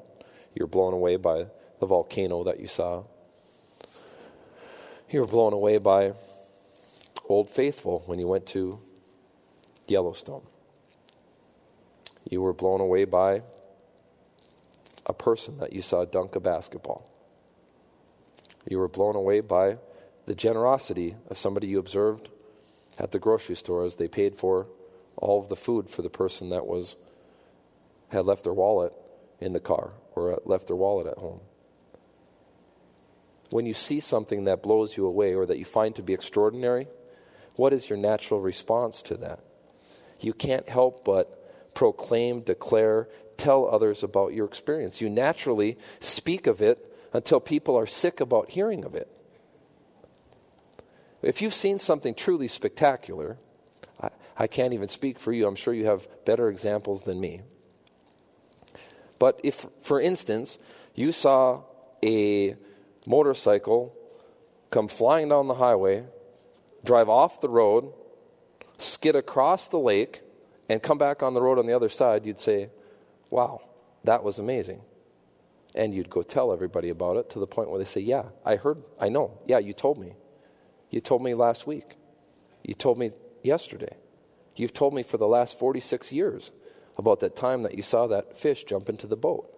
[0.55, 1.45] You're blown away by
[1.79, 3.03] the volcano that you saw.
[5.09, 6.15] You were blown away by
[7.29, 8.79] Old Faithful when you went to
[9.87, 10.41] Yellowstone.
[12.29, 13.43] You were blown away by
[15.05, 17.07] a person that you saw dunk a basketball.
[18.67, 19.77] You were blown away by
[20.25, 22.29] the generosity of somebody you observed
[22.97, 24.67] at the grocery store as they paid for
[25.15, 26.95] all of the food for the person that was
[28.09, 28.91] had left their wallet
[29.39, 31.39] in the car or uh, left their wallet at home
[33.49, 36.87] when you see something that blows you away or that you find to be extraordinary,
[37.59, 39.41] what is your natural response to that?
[40.21, 45.01] You can't help but proclaim, declare, tell others about your experience.
[45.01, 46.77] You naturally speak of it
[47.11, 49.09] until people are sick about hearing of it.
[51.21, 53.37] If you've seen something truly spectacular,
[54.01, 55.45] I, I can't even speak for you.
[55.45, 57.41] I'm sure you have better examples than me.
[59.19, 60.59] But if, for instance,
[60.95, 61.63] you saw
[62.01, 62.55] a
[63.05, 63.93] motorcycle
[64.69, 66.05] come flying down the highway,
[66.83, 67.91] drive off the road,
[68.77, 70.21] skid across the lake,
[70.69, 72.69] and come back on the road on the other side, you'd say,
[73.29, 73.61] Wow,
[74.03, 74.81] that was amazing.
[75.75, 78.55] And you'd go tell everybody about it to the point where they say, Yeah, I
[78.55, 79.39] heard, I know.
[79.47, 80.13] Yeah, you told me.
[80.89, 81.95] You told me last week.
[82.63, 83.11] You told me
[83.43, 83.95] yesterday.
[84.55, 86.51] You've told me for the last 46 years
[86.97, 89.49] about that time that you saw that fish jump into the boat.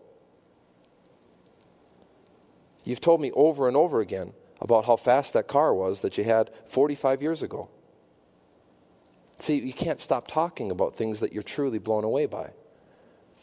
[2.83, 6.23] You've told me over and over again about how fast that car was that you
[6.23, 7.69] had 45 years ago.
[9.39, 12.51] See, you can't stop talking about things that you're truly blown away by.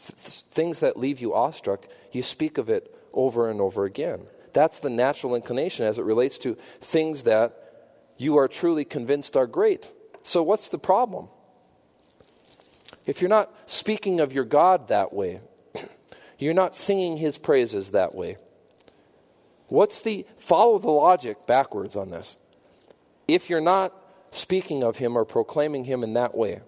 [0.05, 4.21] Th- things that leave you awestruck, you speak of it over and over again.
[4.53, 7.53] That's the natural inclination as it relates to things that
[8.17, 9.91] you are truly convinced are great.
[10.23, 11.27] So, what's the problem?
[13.05, 15.41] If you're not speaking of your God that way,
[16.37, 18.37] you're not singing his praises that way.
[19.69, 22.35] What's the follow the logic backwards on this?
[23.27, 23.93] If you're not
[24.31, 26.61] speaking of him or proclaiming him in that way,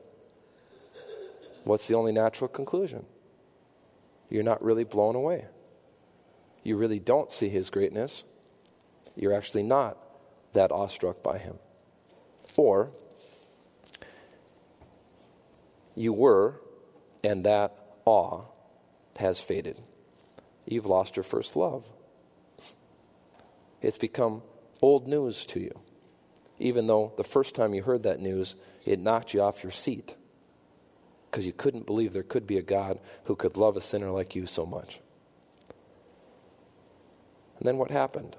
[1.64, 3.06] what's the only natural conclusion?
[4.30, 5.46] You're not really blown away.
[6.64, 8.24] You really don't see his greatness.
[9.16, 9.98] You're actually not
[10.54, 11.56] that awestruck by him.
[12.56, 12.92] Or
[15.96, 16.62] you were,
[17.24, 17.76] and that
[18.06, 18.44] awe
[19.18, 19.82] has faded.
[20.66, 21.84] You've lost your first love.
[23.82, 24.44] It's become
[24.82, 25.80] old news to you,
[26.60, 28.56] even though the first time you heard that news,
[28.86, 30.16] it knocked you off your seat
[31.30, 34.36] because you couldn't believe there could be a God who could love a sinner like
[34.36, 35.00] you so much.
[37.58, 38.36] And then what happened?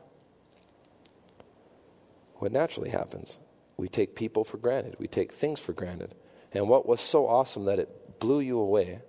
[2.34, 3.38] What naturally happens?
[3.76, 6.14] We take people for granted, we take things for granted.
[6.52, 9.00] And what was so awesome that it blew you away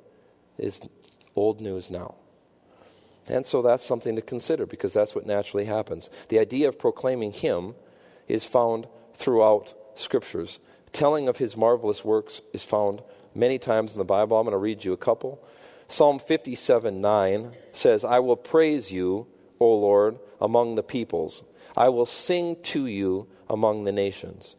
[0.57, 0.79] is
[1.35, 2.15] old news now.
[3.27, 6.09] And so that's something to consider because that's what naturally happens.
[6.29, 7.75] The idea of proclaiming Him
[8.27, 10.59] is found throughout Scriptures.
[10.91, 13.01] Telling of His marvelous works is found
[13.33, 14.37] many times in the Bible.
[14.37, 15.43] I'm going to read you a couple.
[15.87, 19.27] Psalm 57 9 says, I will praise you,
[19.59, 21.43] O Lord, among the peoples.
[21.75, 24.55] I will sing to you among the nations.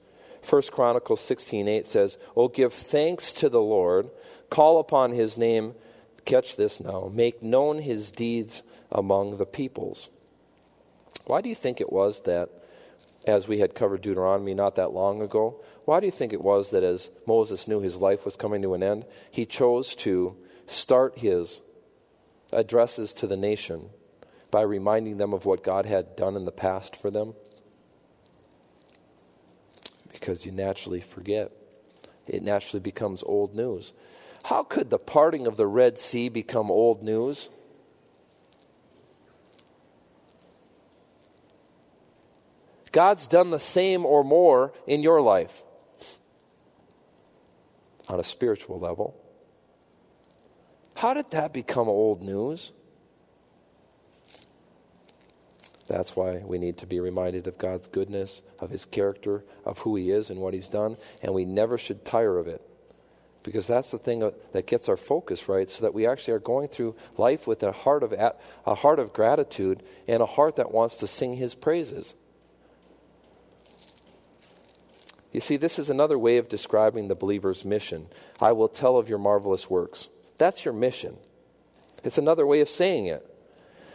[0.48, 4.10] 1 Chronicles 16 8 says, Oh, give thanks to the Lord,
[4.50, 5.74] call upon his name
[6.24, 7.10] Catch this now.
[7.12, 10.08] Make known his deeds among the peoples.
[11.26, 12.50] Why do you think it was that,
[13.26, 16.70] as we had covered Deuteronomy not that long ago, why do you think it was
[16.70, 21.18] that as Moses knew his life was coming to an end, he chose to start
[21.18, 21.60] his
[22.52, 23.90] addresses to the nation
[24.50, 27.34] by reminding them of what God had done in the past for them?
[30.12, 31.50] Because you naturally forget.
[32.26, 33.92] It naturally becomes old news.
[34.44, 37.48] How could the parting of the Red Sea become old news?
[42.92, 45.62] God's done the same or more in your life
[48.06, 49.16] on a spiritual level.
[50.94, 52.70] How did that become old news?
[55.88, 59.96] That's why we need to be reminded of God's goodness, of His character, of who
[59.96, 62.60] He is and what He's done, and we never should tire of it
[63.44, 65.70] because that's the thing that gets our focus right?
[65.70, 69.12] So that we actually are going through life with a heart of a heart of
[69.12, 72.14] gratitude and a heart that wants to sing his praises.
[75.30, 78.06] You see this is another way of describing the believer's mission.
[78.40, 80.08] I will tell of your marvelous works.
[80.38, 81.16] That's your mission.
[82.02, 83.30] It's another way of saying it.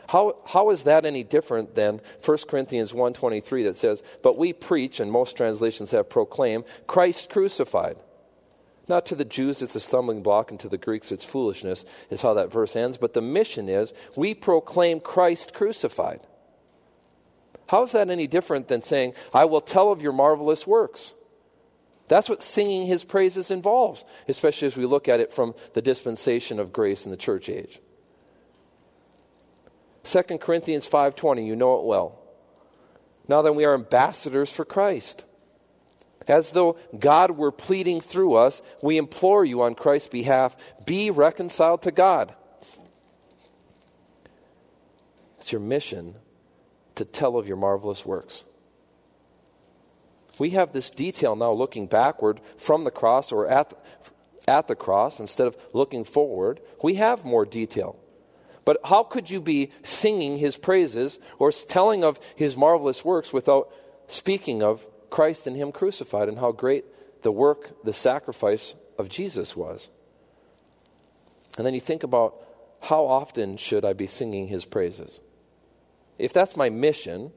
[0.10, 5.00] How, how is that any different than 1 corinthians 1.23 that says but we preach
[5.00, 7.96] and most translations have proclaimed christ crucified
[8.90, 12.24] not to the Jews, it's a stumbling block, and to the Greeks, it's foolishness, is
[12.24, 12.98] how that verse ends.
[12.98, 16.22] But the mission is we proclaim Christ crucified.
[17.68, 21.14] How is that any different than saying, I will tell of your marvelous works?
[22.08, 26.60] That's what singing his praises involves, especially as we look at it from the dispensation
[26.60, 27.80] of grace in the church age.
[30.04, 32.18] 2 Corinthians 5:20, you know it well.
[33.28, 35.24] Now then we are ambassadors for Christ
[36.30, 40.56] as though God were pleading through us, we implore you on Christ's behalf
[40.86, 42.34] be reconciled to God.
[45.40, 46.16] It's your mission
[46.96, 48.44] to tell of your marvelous works.
[50.38, 53.74] We have this detail now looking backward from the cross or at,
[54.48, 56.62] at the cross instead of looking forward.
[56.84, 57.98] We have more detail.
[58.66, 63.74] But how could you be singing his praises or telling of his marvelous works without
[64.08, 66.86] speaking of Christ and Him crucified and how great
[67.22, 69.90] the work, the sacrifice of Jesus was.
[71.58, 72.36] And then you think about
[72.82, 75.20] how often should I be singing His praises?
[76.18, 77.32] If that's my mission,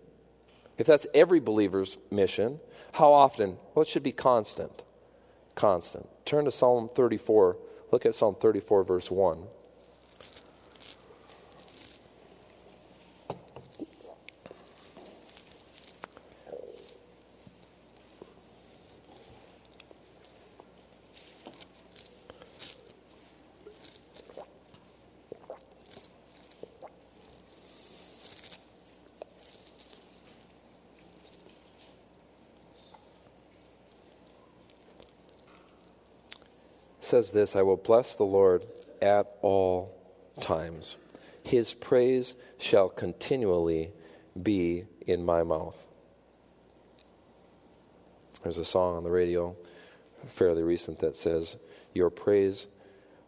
[0.78, 2.60] if that's every believer's mission,
[2.92, 3.58] how often?
[3.74, 4.82] Well, it should be constant.
[5.54, 6.08] Constant.
[6.24, 7.56] Turn to Psalm 34.
[7.90, 9.44] Look at Psalm 34, verse 1.
[37.12, 38.64] Says this I will bless the Lord
[39.02, 39.94] at all
[40.40, 40.96] times.
[41.44, 43.92] his praise shall continually
[44.42, 45.76] be in my mouth.
[48.42, 49.54] There's a song on the radio,
[50.26, 51.56] fairly recent, that says,
[51.92, 52.66] Your praise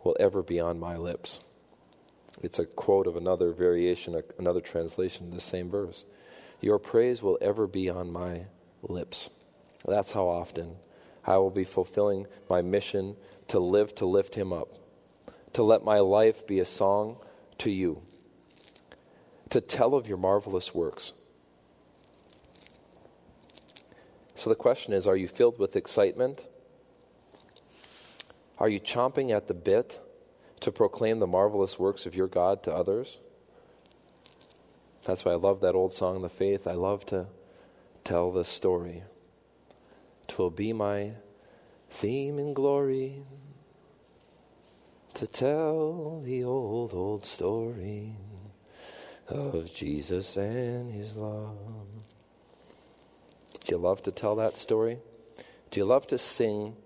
[0.03, 1.41] will ever be on my lips.
[2.43, 6.07] It's a quote of another variation, another translation of the same verse.
[6.63, 8.47] Your praise will ever be on my
[8.83, 9.29] lips.
[9.87, 10.77] That's how often
[11.27, 13.17] I will be fulfilling my mission
[13.49, 14.69] to live to lift him up,
[15.53, 17.17] to let my life be a song
[17.59, 18.03] to you,
[19.51, 21.13] to tell of your marvelous works.
[24.35, 26.45] So the question is are you filled with excitement?
[28.59, 30.01] Are you chomping at the bit
[30.61, 33.19] to proclaim the marvelous works of your God to others?
[35.05, 36.67] That's why I love that old song, The Faith.
[36.67, 37.27] I love to
[38.05, 39.03] tell the story.
[40.29, 41.13] Twill be my
[41.91, 43.23] theme in glory
[45.15, 48.17] to tell the old, old story
[49.29, 51.57] of Jesus and his love.
[53.65, 54.99] Do you love to tell that story?
[55.71, 56.77] Do you love to sing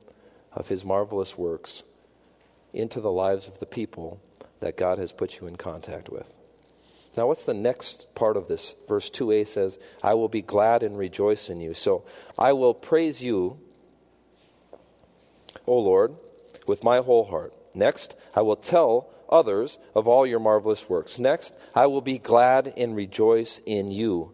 [0.52, 1.82] of his marvelous works
[2.72, 4.20] into the lives of the people
[4.60, 6.32] that God has put you in contact with?
[7.18, 8.76] Now, what's the next part of this?
[8.86, 11.74] Verse 2a says, I will be glad and rejoice in you.
[11.74, 12.04] So
[12.38, 13.58] I will praise you,
[15.66, 16.14] O Lord,
[16.68, 17.52] with my whole heart.
[17.74, 21.18] Next, I will tell others of all your marvelous works.
[21.18, 24.30] Next, I will be glad and rejoice in you.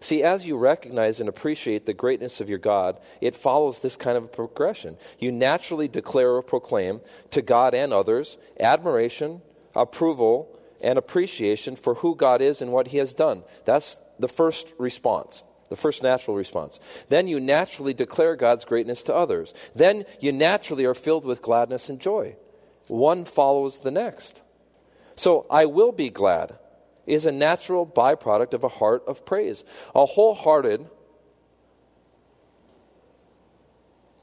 [0.00, 4.16] See, as you recognize and appreciate the greatness of your God, it follows this kind
[4.16, 4.96] of progression.
[5.18, 7.02] You naturally declare or proclaim
[7.32, 9.42] to God and others admiration,
[9.74, 13.42] approval, and appreciation for who God is and what He has done.
[13.64, 16.80] That's the first response, the first natural response.
[17.08, 19.54] Then you naturally declare God's greatness to others.
[19.74, 22.36] Then you naturally are filled with gladness and joy.
[22.88, 24.42] One follows the next.
[25.16, 26.58] So, I will be glad
[27.06, 29.64] is a natural byproduct of a heart of praise.
[29.94, 30.88] A wholehearted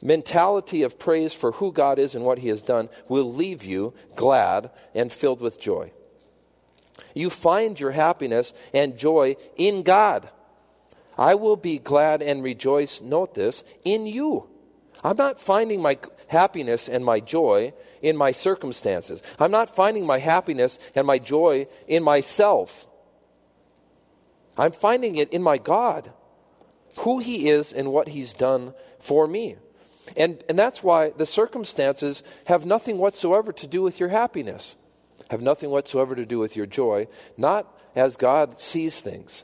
[0.01, 3.93] mentality of praise for who God is and what He has done will leave you
[4.15, 5.91] glad and filled with joy.
[7.13, 10.29] You find your happiness and joy in God.
[11.17, 14.47] I will be glad and rejoice, note this, in you.
[15.03, 15.97] I'm not finding my
[16.27, 19.21] happiness and my joy in my circumstances.
[19.39, 22.87] I'm not finding my happiness and my joy in myself.
[24.57, 26.11] I'm finding it in my God,
[26.99, 29.57] who He is and what He's done for me.
[30.17, 34.75] And, and that's why the circumstances have nothing whatsoever to do with your happiness
[35.33, 37.07] have nothing whatsoever to do with your joy,
[37.37, 39.43] not as God sees things.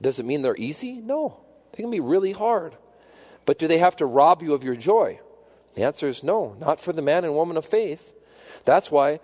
[0.00, 0.94] Does it mean they're easy?
[0.94, 1.40] No.
[1.72, 2.76] They can be really hard.
[3.44, 5.20] But do they have to rob you of your joy?
[5.74, 8.12] The answer is no, not for the man and woman of faith.
[8.64, 9.20] That's why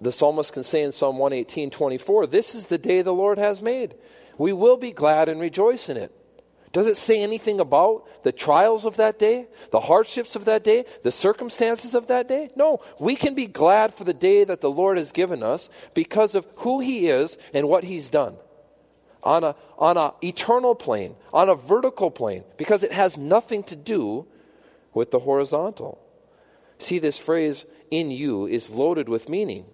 [0.00, 3.62] the psalmist can say in Psalm 118 24, This is the day the Lord has
[3.62, 3.94] made.
[4.38, 6.12] We will be glad and rejoice in it.
[6.76, 10.84] Does it say anything about the trials of that day, the hardships of that day,
[11.04, 12.50] the circumstances of that day?
[12.54, 12.82] No.
[13.00, 16.46] We can be glad for the day that the Lord has given us because of
[16.56, 18.36] who He is and what He's done.
[19.22, 23.74] On a on a eternal plane, on a vertical plane, because it has nothing to
[23.74, 24.26] do
[24.92, 25.98] with the horizontal.
[26.78, 29.64] See, this phrase, in you, is loaded with meaning.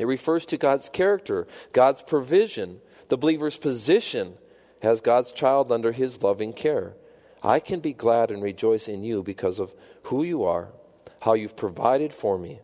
[0.00, 4.34] It refers to God's character, God's provision, the believer's position,
[4.82, 6.94] has God's child under his loving care.
[7.42, 9.72] I can be glad and rejoice in you because of
[10.04, 10.68] who you are,
[11.20, 12.60] how you've provided for me,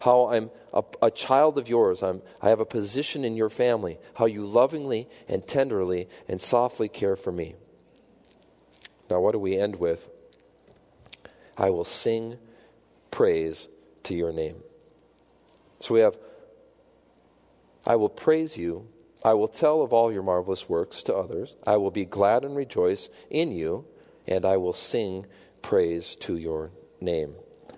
[0.00, 3.98] how I'm a, a, child of yours, I'm, I have a position in your family,
[4.14, 7.54] how you lovingly and tenderly and softly care for me.
[9.08, 10.08] Now, what do we end with?
[11.56, 12.38] I will sing
[13.12, 13.68] praise
[14.04, 14.56] to your name.
[15.78, 16.16] So we have,
[17.86, 18.88] I will praise you
[19.24, 21.54] I will tell of all your marvelous works to others.
[21.66, 23.86] I will be glad and rejoice in you,
[24.26, 25.24] and I will sing
[25.62, 27.34] praise to your name.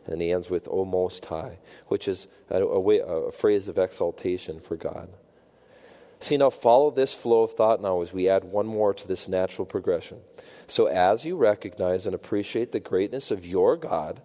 [0.06, 3.78] And he ends with, O Most High, which is a, a, way, a phrase of
[3.78, 5.08] exaltation for God.
[6.18, 9.28] See, now follow this flow of thought now as we add one more to this
[9.28, 10.18] natural progression.
[10.66, 14.20] So, as you recognize and appreciate the greatness of your God,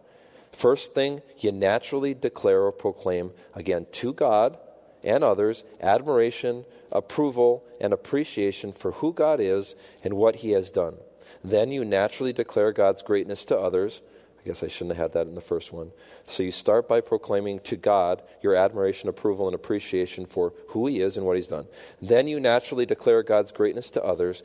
[0.51, 4.57] first thing you naturally declare or proclaim again to God
[5.03, 10.95] and others admiration, approval, and appreciation for who God is and what He has done.
[11.43, 14.01] Then you naturally declare God's greatness to others.
[14.39, 15.91] I guess I shouldn't have had that in the first one.
[16.25, 20.99] So you start by proclaiming to God your admiration, approval, and appreciation for who He
[20.99, 21.67] is and what He's done.
[22.01, 24.41] Then you naturally declare God's greatness to others.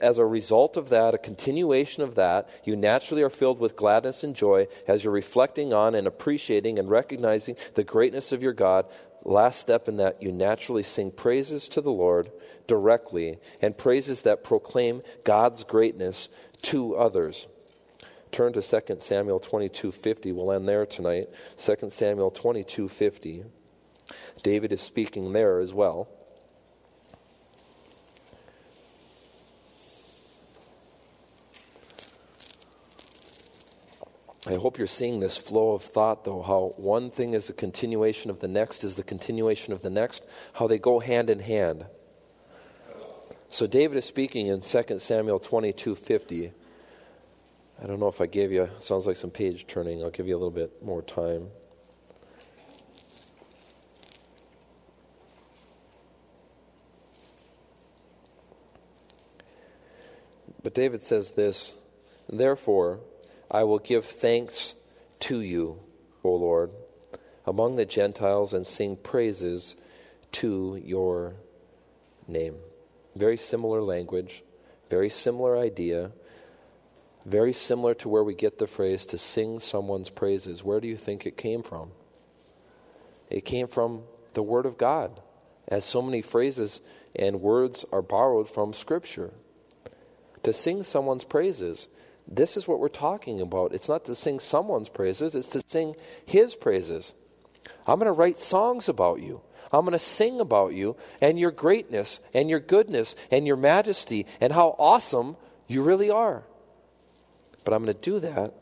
[0.00, 4.24] As a result of that, a continuation of that, you naturally are filled with gladness
[4.24, 8.86] and joy as you're reflecting on and appreciating and recognizing the greatness of your God
[9.24, 12.30] last step in that, you naturally sing praises to the Lord
[12.66, 16.28] directly and praises that proclaim God's greatness
[16.62, 17.48] to others.
[18.32, 20.32] Turn to 2 Samuel 22:50.
[20.32, 21.28] We'll end there tonight.
[21.56, 23.44] 2 Samuel 22:50.
[24.42, 26.08] David is speaking there as well.
[34.50, 38.30] I hope you're seeing this flow of thought, though, how one thing is a continuation
[38.30, 40.24] of the next, is the continuation of the next,
[40.54, 41.86] how they go hand in hand.
[43.48, 46.50] So David is speaking in 2 Samuel 22:50.
[47.80, 50.02] I don't know if I gave you, sounds like some page turning.
[50.02, 51.50] I'll give you a little bit more time.
[60.60, 61.78] But David says this
[62.28, 62.98] Therefore,
[63.50, 64.74] I will give thanks
[65.20, 65.80] to you,
[66.22, 66.70] O Lord,
[67.44, 69.74] among the Gentiles and sing praises
[70.32, 71.34] to your
[72.28, 72.56] name.
[73.16, 74.44] Very similar language,
[74.88, 76.12] very similar idea,
[77.26, 80.62] very similar to where we get the phrase to sing someone's praises.
[80.62, 81.90] Where do you think it came from?
[83.28, 85.20] It came from the Word of God,
[85.66, 86.80] as so many phrases
[87.16, 89.32] and words are borrowed from Scripture.
[90.44, 91.88] To sing someone's praises
[92.30, 93.74] this is what we're talking about.
[93.74, 97.12] It's not to sing someone's praises, it's to sing His praises.
[97.86, 99.42] I'm going to write songs about you.
[99.72, 104.26] I'm going to sing about you and your greatness and your goodness and your majesty
[104.40, 106.44] and how awesome you really are.
[107.64, 108.54] But I'm going to do that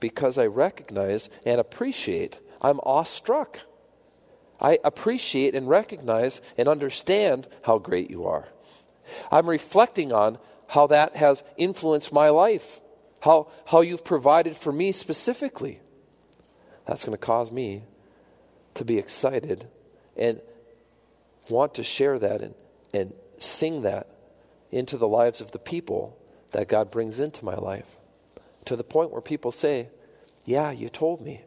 [0.00, 2.38] because I recognize and appreciate.
[2.60, 3.60] I'm awestruck.
[4.60, 8.48] I appreciate and recognize and understand how great you are.
[9.30, 12.80] I'm reflecting on how that has influenced my life
[13.26, 15.80] how, how you've provided for me specifically.
[16.86, 17.82] That's going to cause me
[18.74, 19.66] to be excited
[20.16, 20.40] and
[21.50, 22.54] want to share that and,
[22.94, 24.06] and sing that
[24.70, 26.16] into the lives of the people
[26.52, 27.96] that God brings into my life.
[28.66, 29.88] To the point where people say,
[30.44, 31.42] Yeah, you told me.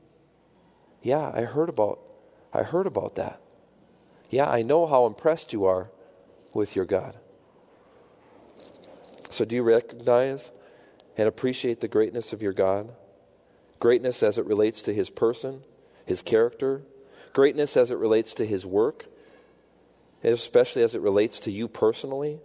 [1.01, 2.01] Yeah, I heard about
[2.51, 3.39] I heard about that.
[4.29, 5.89] Yeah, I know how impressed you are
[6.53, 7.17] with your God.
[9.29, 10.51] So do you recognize
[11.19, 12.93] and appreciate the greatness of your God.
[13.77, 15.65] Greatness as it relates to his person,
[16.05, 16.81] his character,
[17.33, 19.05] greatness as it relates to his work,
[20.23, 22.39] especially as it relates to you personally.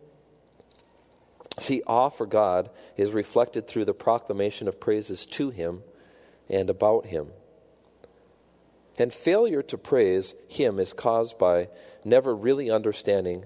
[1.60, 5.84] See, awe for God is reflected through the proclamation of praises to him
[6.50, 7.28] and about him.
[8.98, 11.68] And failure to praise him is caused by
[12.04, 13.44] never really understanding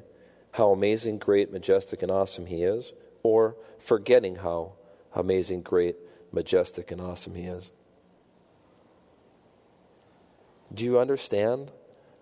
[0.52, 4.36] how amazing, great, majestic, and awesome he is, or forgetting
[5.12, 5.96] how amazing, great,
[6.32, 7.72] majestic, and awesome He is.
[10.72, 11.70] Do you understand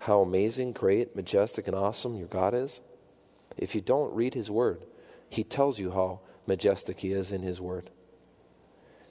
[0.01, 2.81] how amazing, great, majestic, and awesome your God is?
[3.57, 4.85] If you don't read His Word,
[5.29, 7.91] He tells you how majestic He is in His Word.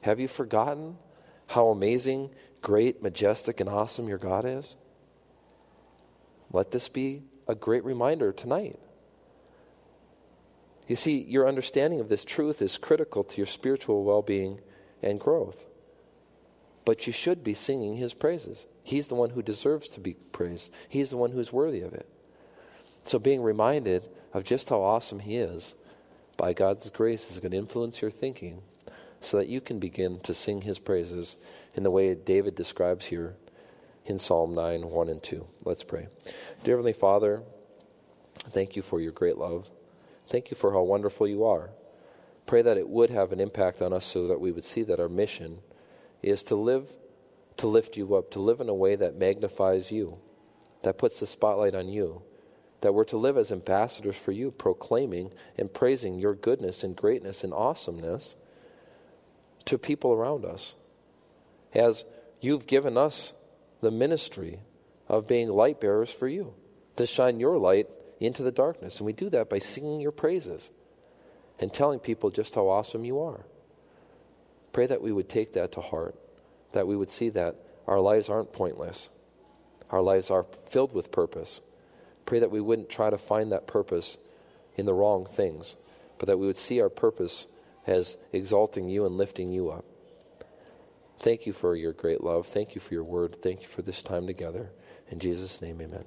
[0.02, 0.98] Have you forgotten
[1.48, 2.30] how amazing,
[2.62, 4.76] great, majestic, and awesome your God is?
[6.52, 8.80] Let this be a great reminder tonight.
[10.88, 14.60] You see, your understanding of this truth is critical to your spiritual well being
[15.02, 15.64] and growth.
[16.84, 18.68] But you should be singing his praises.
[18.84, 22.08] He's the one who deserves to be praised, he's the one who's worthy of it.
[23.04, 25.74] So, being reminded of just how awesome he is
[26.38, 28.62] by God's grace is going to influence your thinking
[29.22, 31.36] so that you can begin to sing his praises
[31.74, 33.36] in the way David describes here
[34.06, 35.48] in Psalm 9 1 and 2.
[35.64, 36.08] Let's pray.
[36.64, 37.42] Dear Heavenly Father,
[38.50, 39.68] thank you for your great love.
[40.28, 41.70] Thank you for how wonderful you are.
[42.46, 45.00] Pray that it would have an impact on us so that we would see that
[45.00, 45.60] our mission
[46.22, 46.92] is to live,
[47.58, 50.18] to lift you up, to live in a way that magnifies you,
[50.84, 52.22] that puts the spotlight on you,
[52.82, 57.44] that we're to live as ambassadors for you, proclaiming and praising your goodness and greatness
[57.44, 58.36] and awesomeness
[59.66, 60.76] to people around us.
[61.74, 62.06] As
[62.42, 63.34] you've given us
[63.82, 64.60] the ministry
[65.08, 66.54] of being light bearers for you,
[66.96, 68.98] to shine your light into the darkness.
[68.98, 70.70] And we do that by singing your praises
[71.60, 73.46] and telling people just how awesome you are.
[74.72, 76.16] Pray that we would take that to heart,
[76.74, 77.56] that we would see that
[77.88, 79.10] our lives aren't pointless,
[79.90, 81.62] our lives are filled with purpose.
[82.26, 84.18] Pray that we wouldn't try to find that purpose
[84.76, 85.76] in the wrong things,
[86.18, 87.46] but that we would see our purpose
[87.86, 89.86] as exalting you and lifting you up.
[91.20, 92.48] Thank you for your great love.
[92.48, 93.42] Thank you for your word.
[93.42, 94.72] Thank you for this time together.
[95.10, 96.06] In Jesus' name, amen.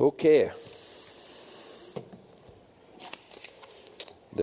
[0.00, 0.50] Okay.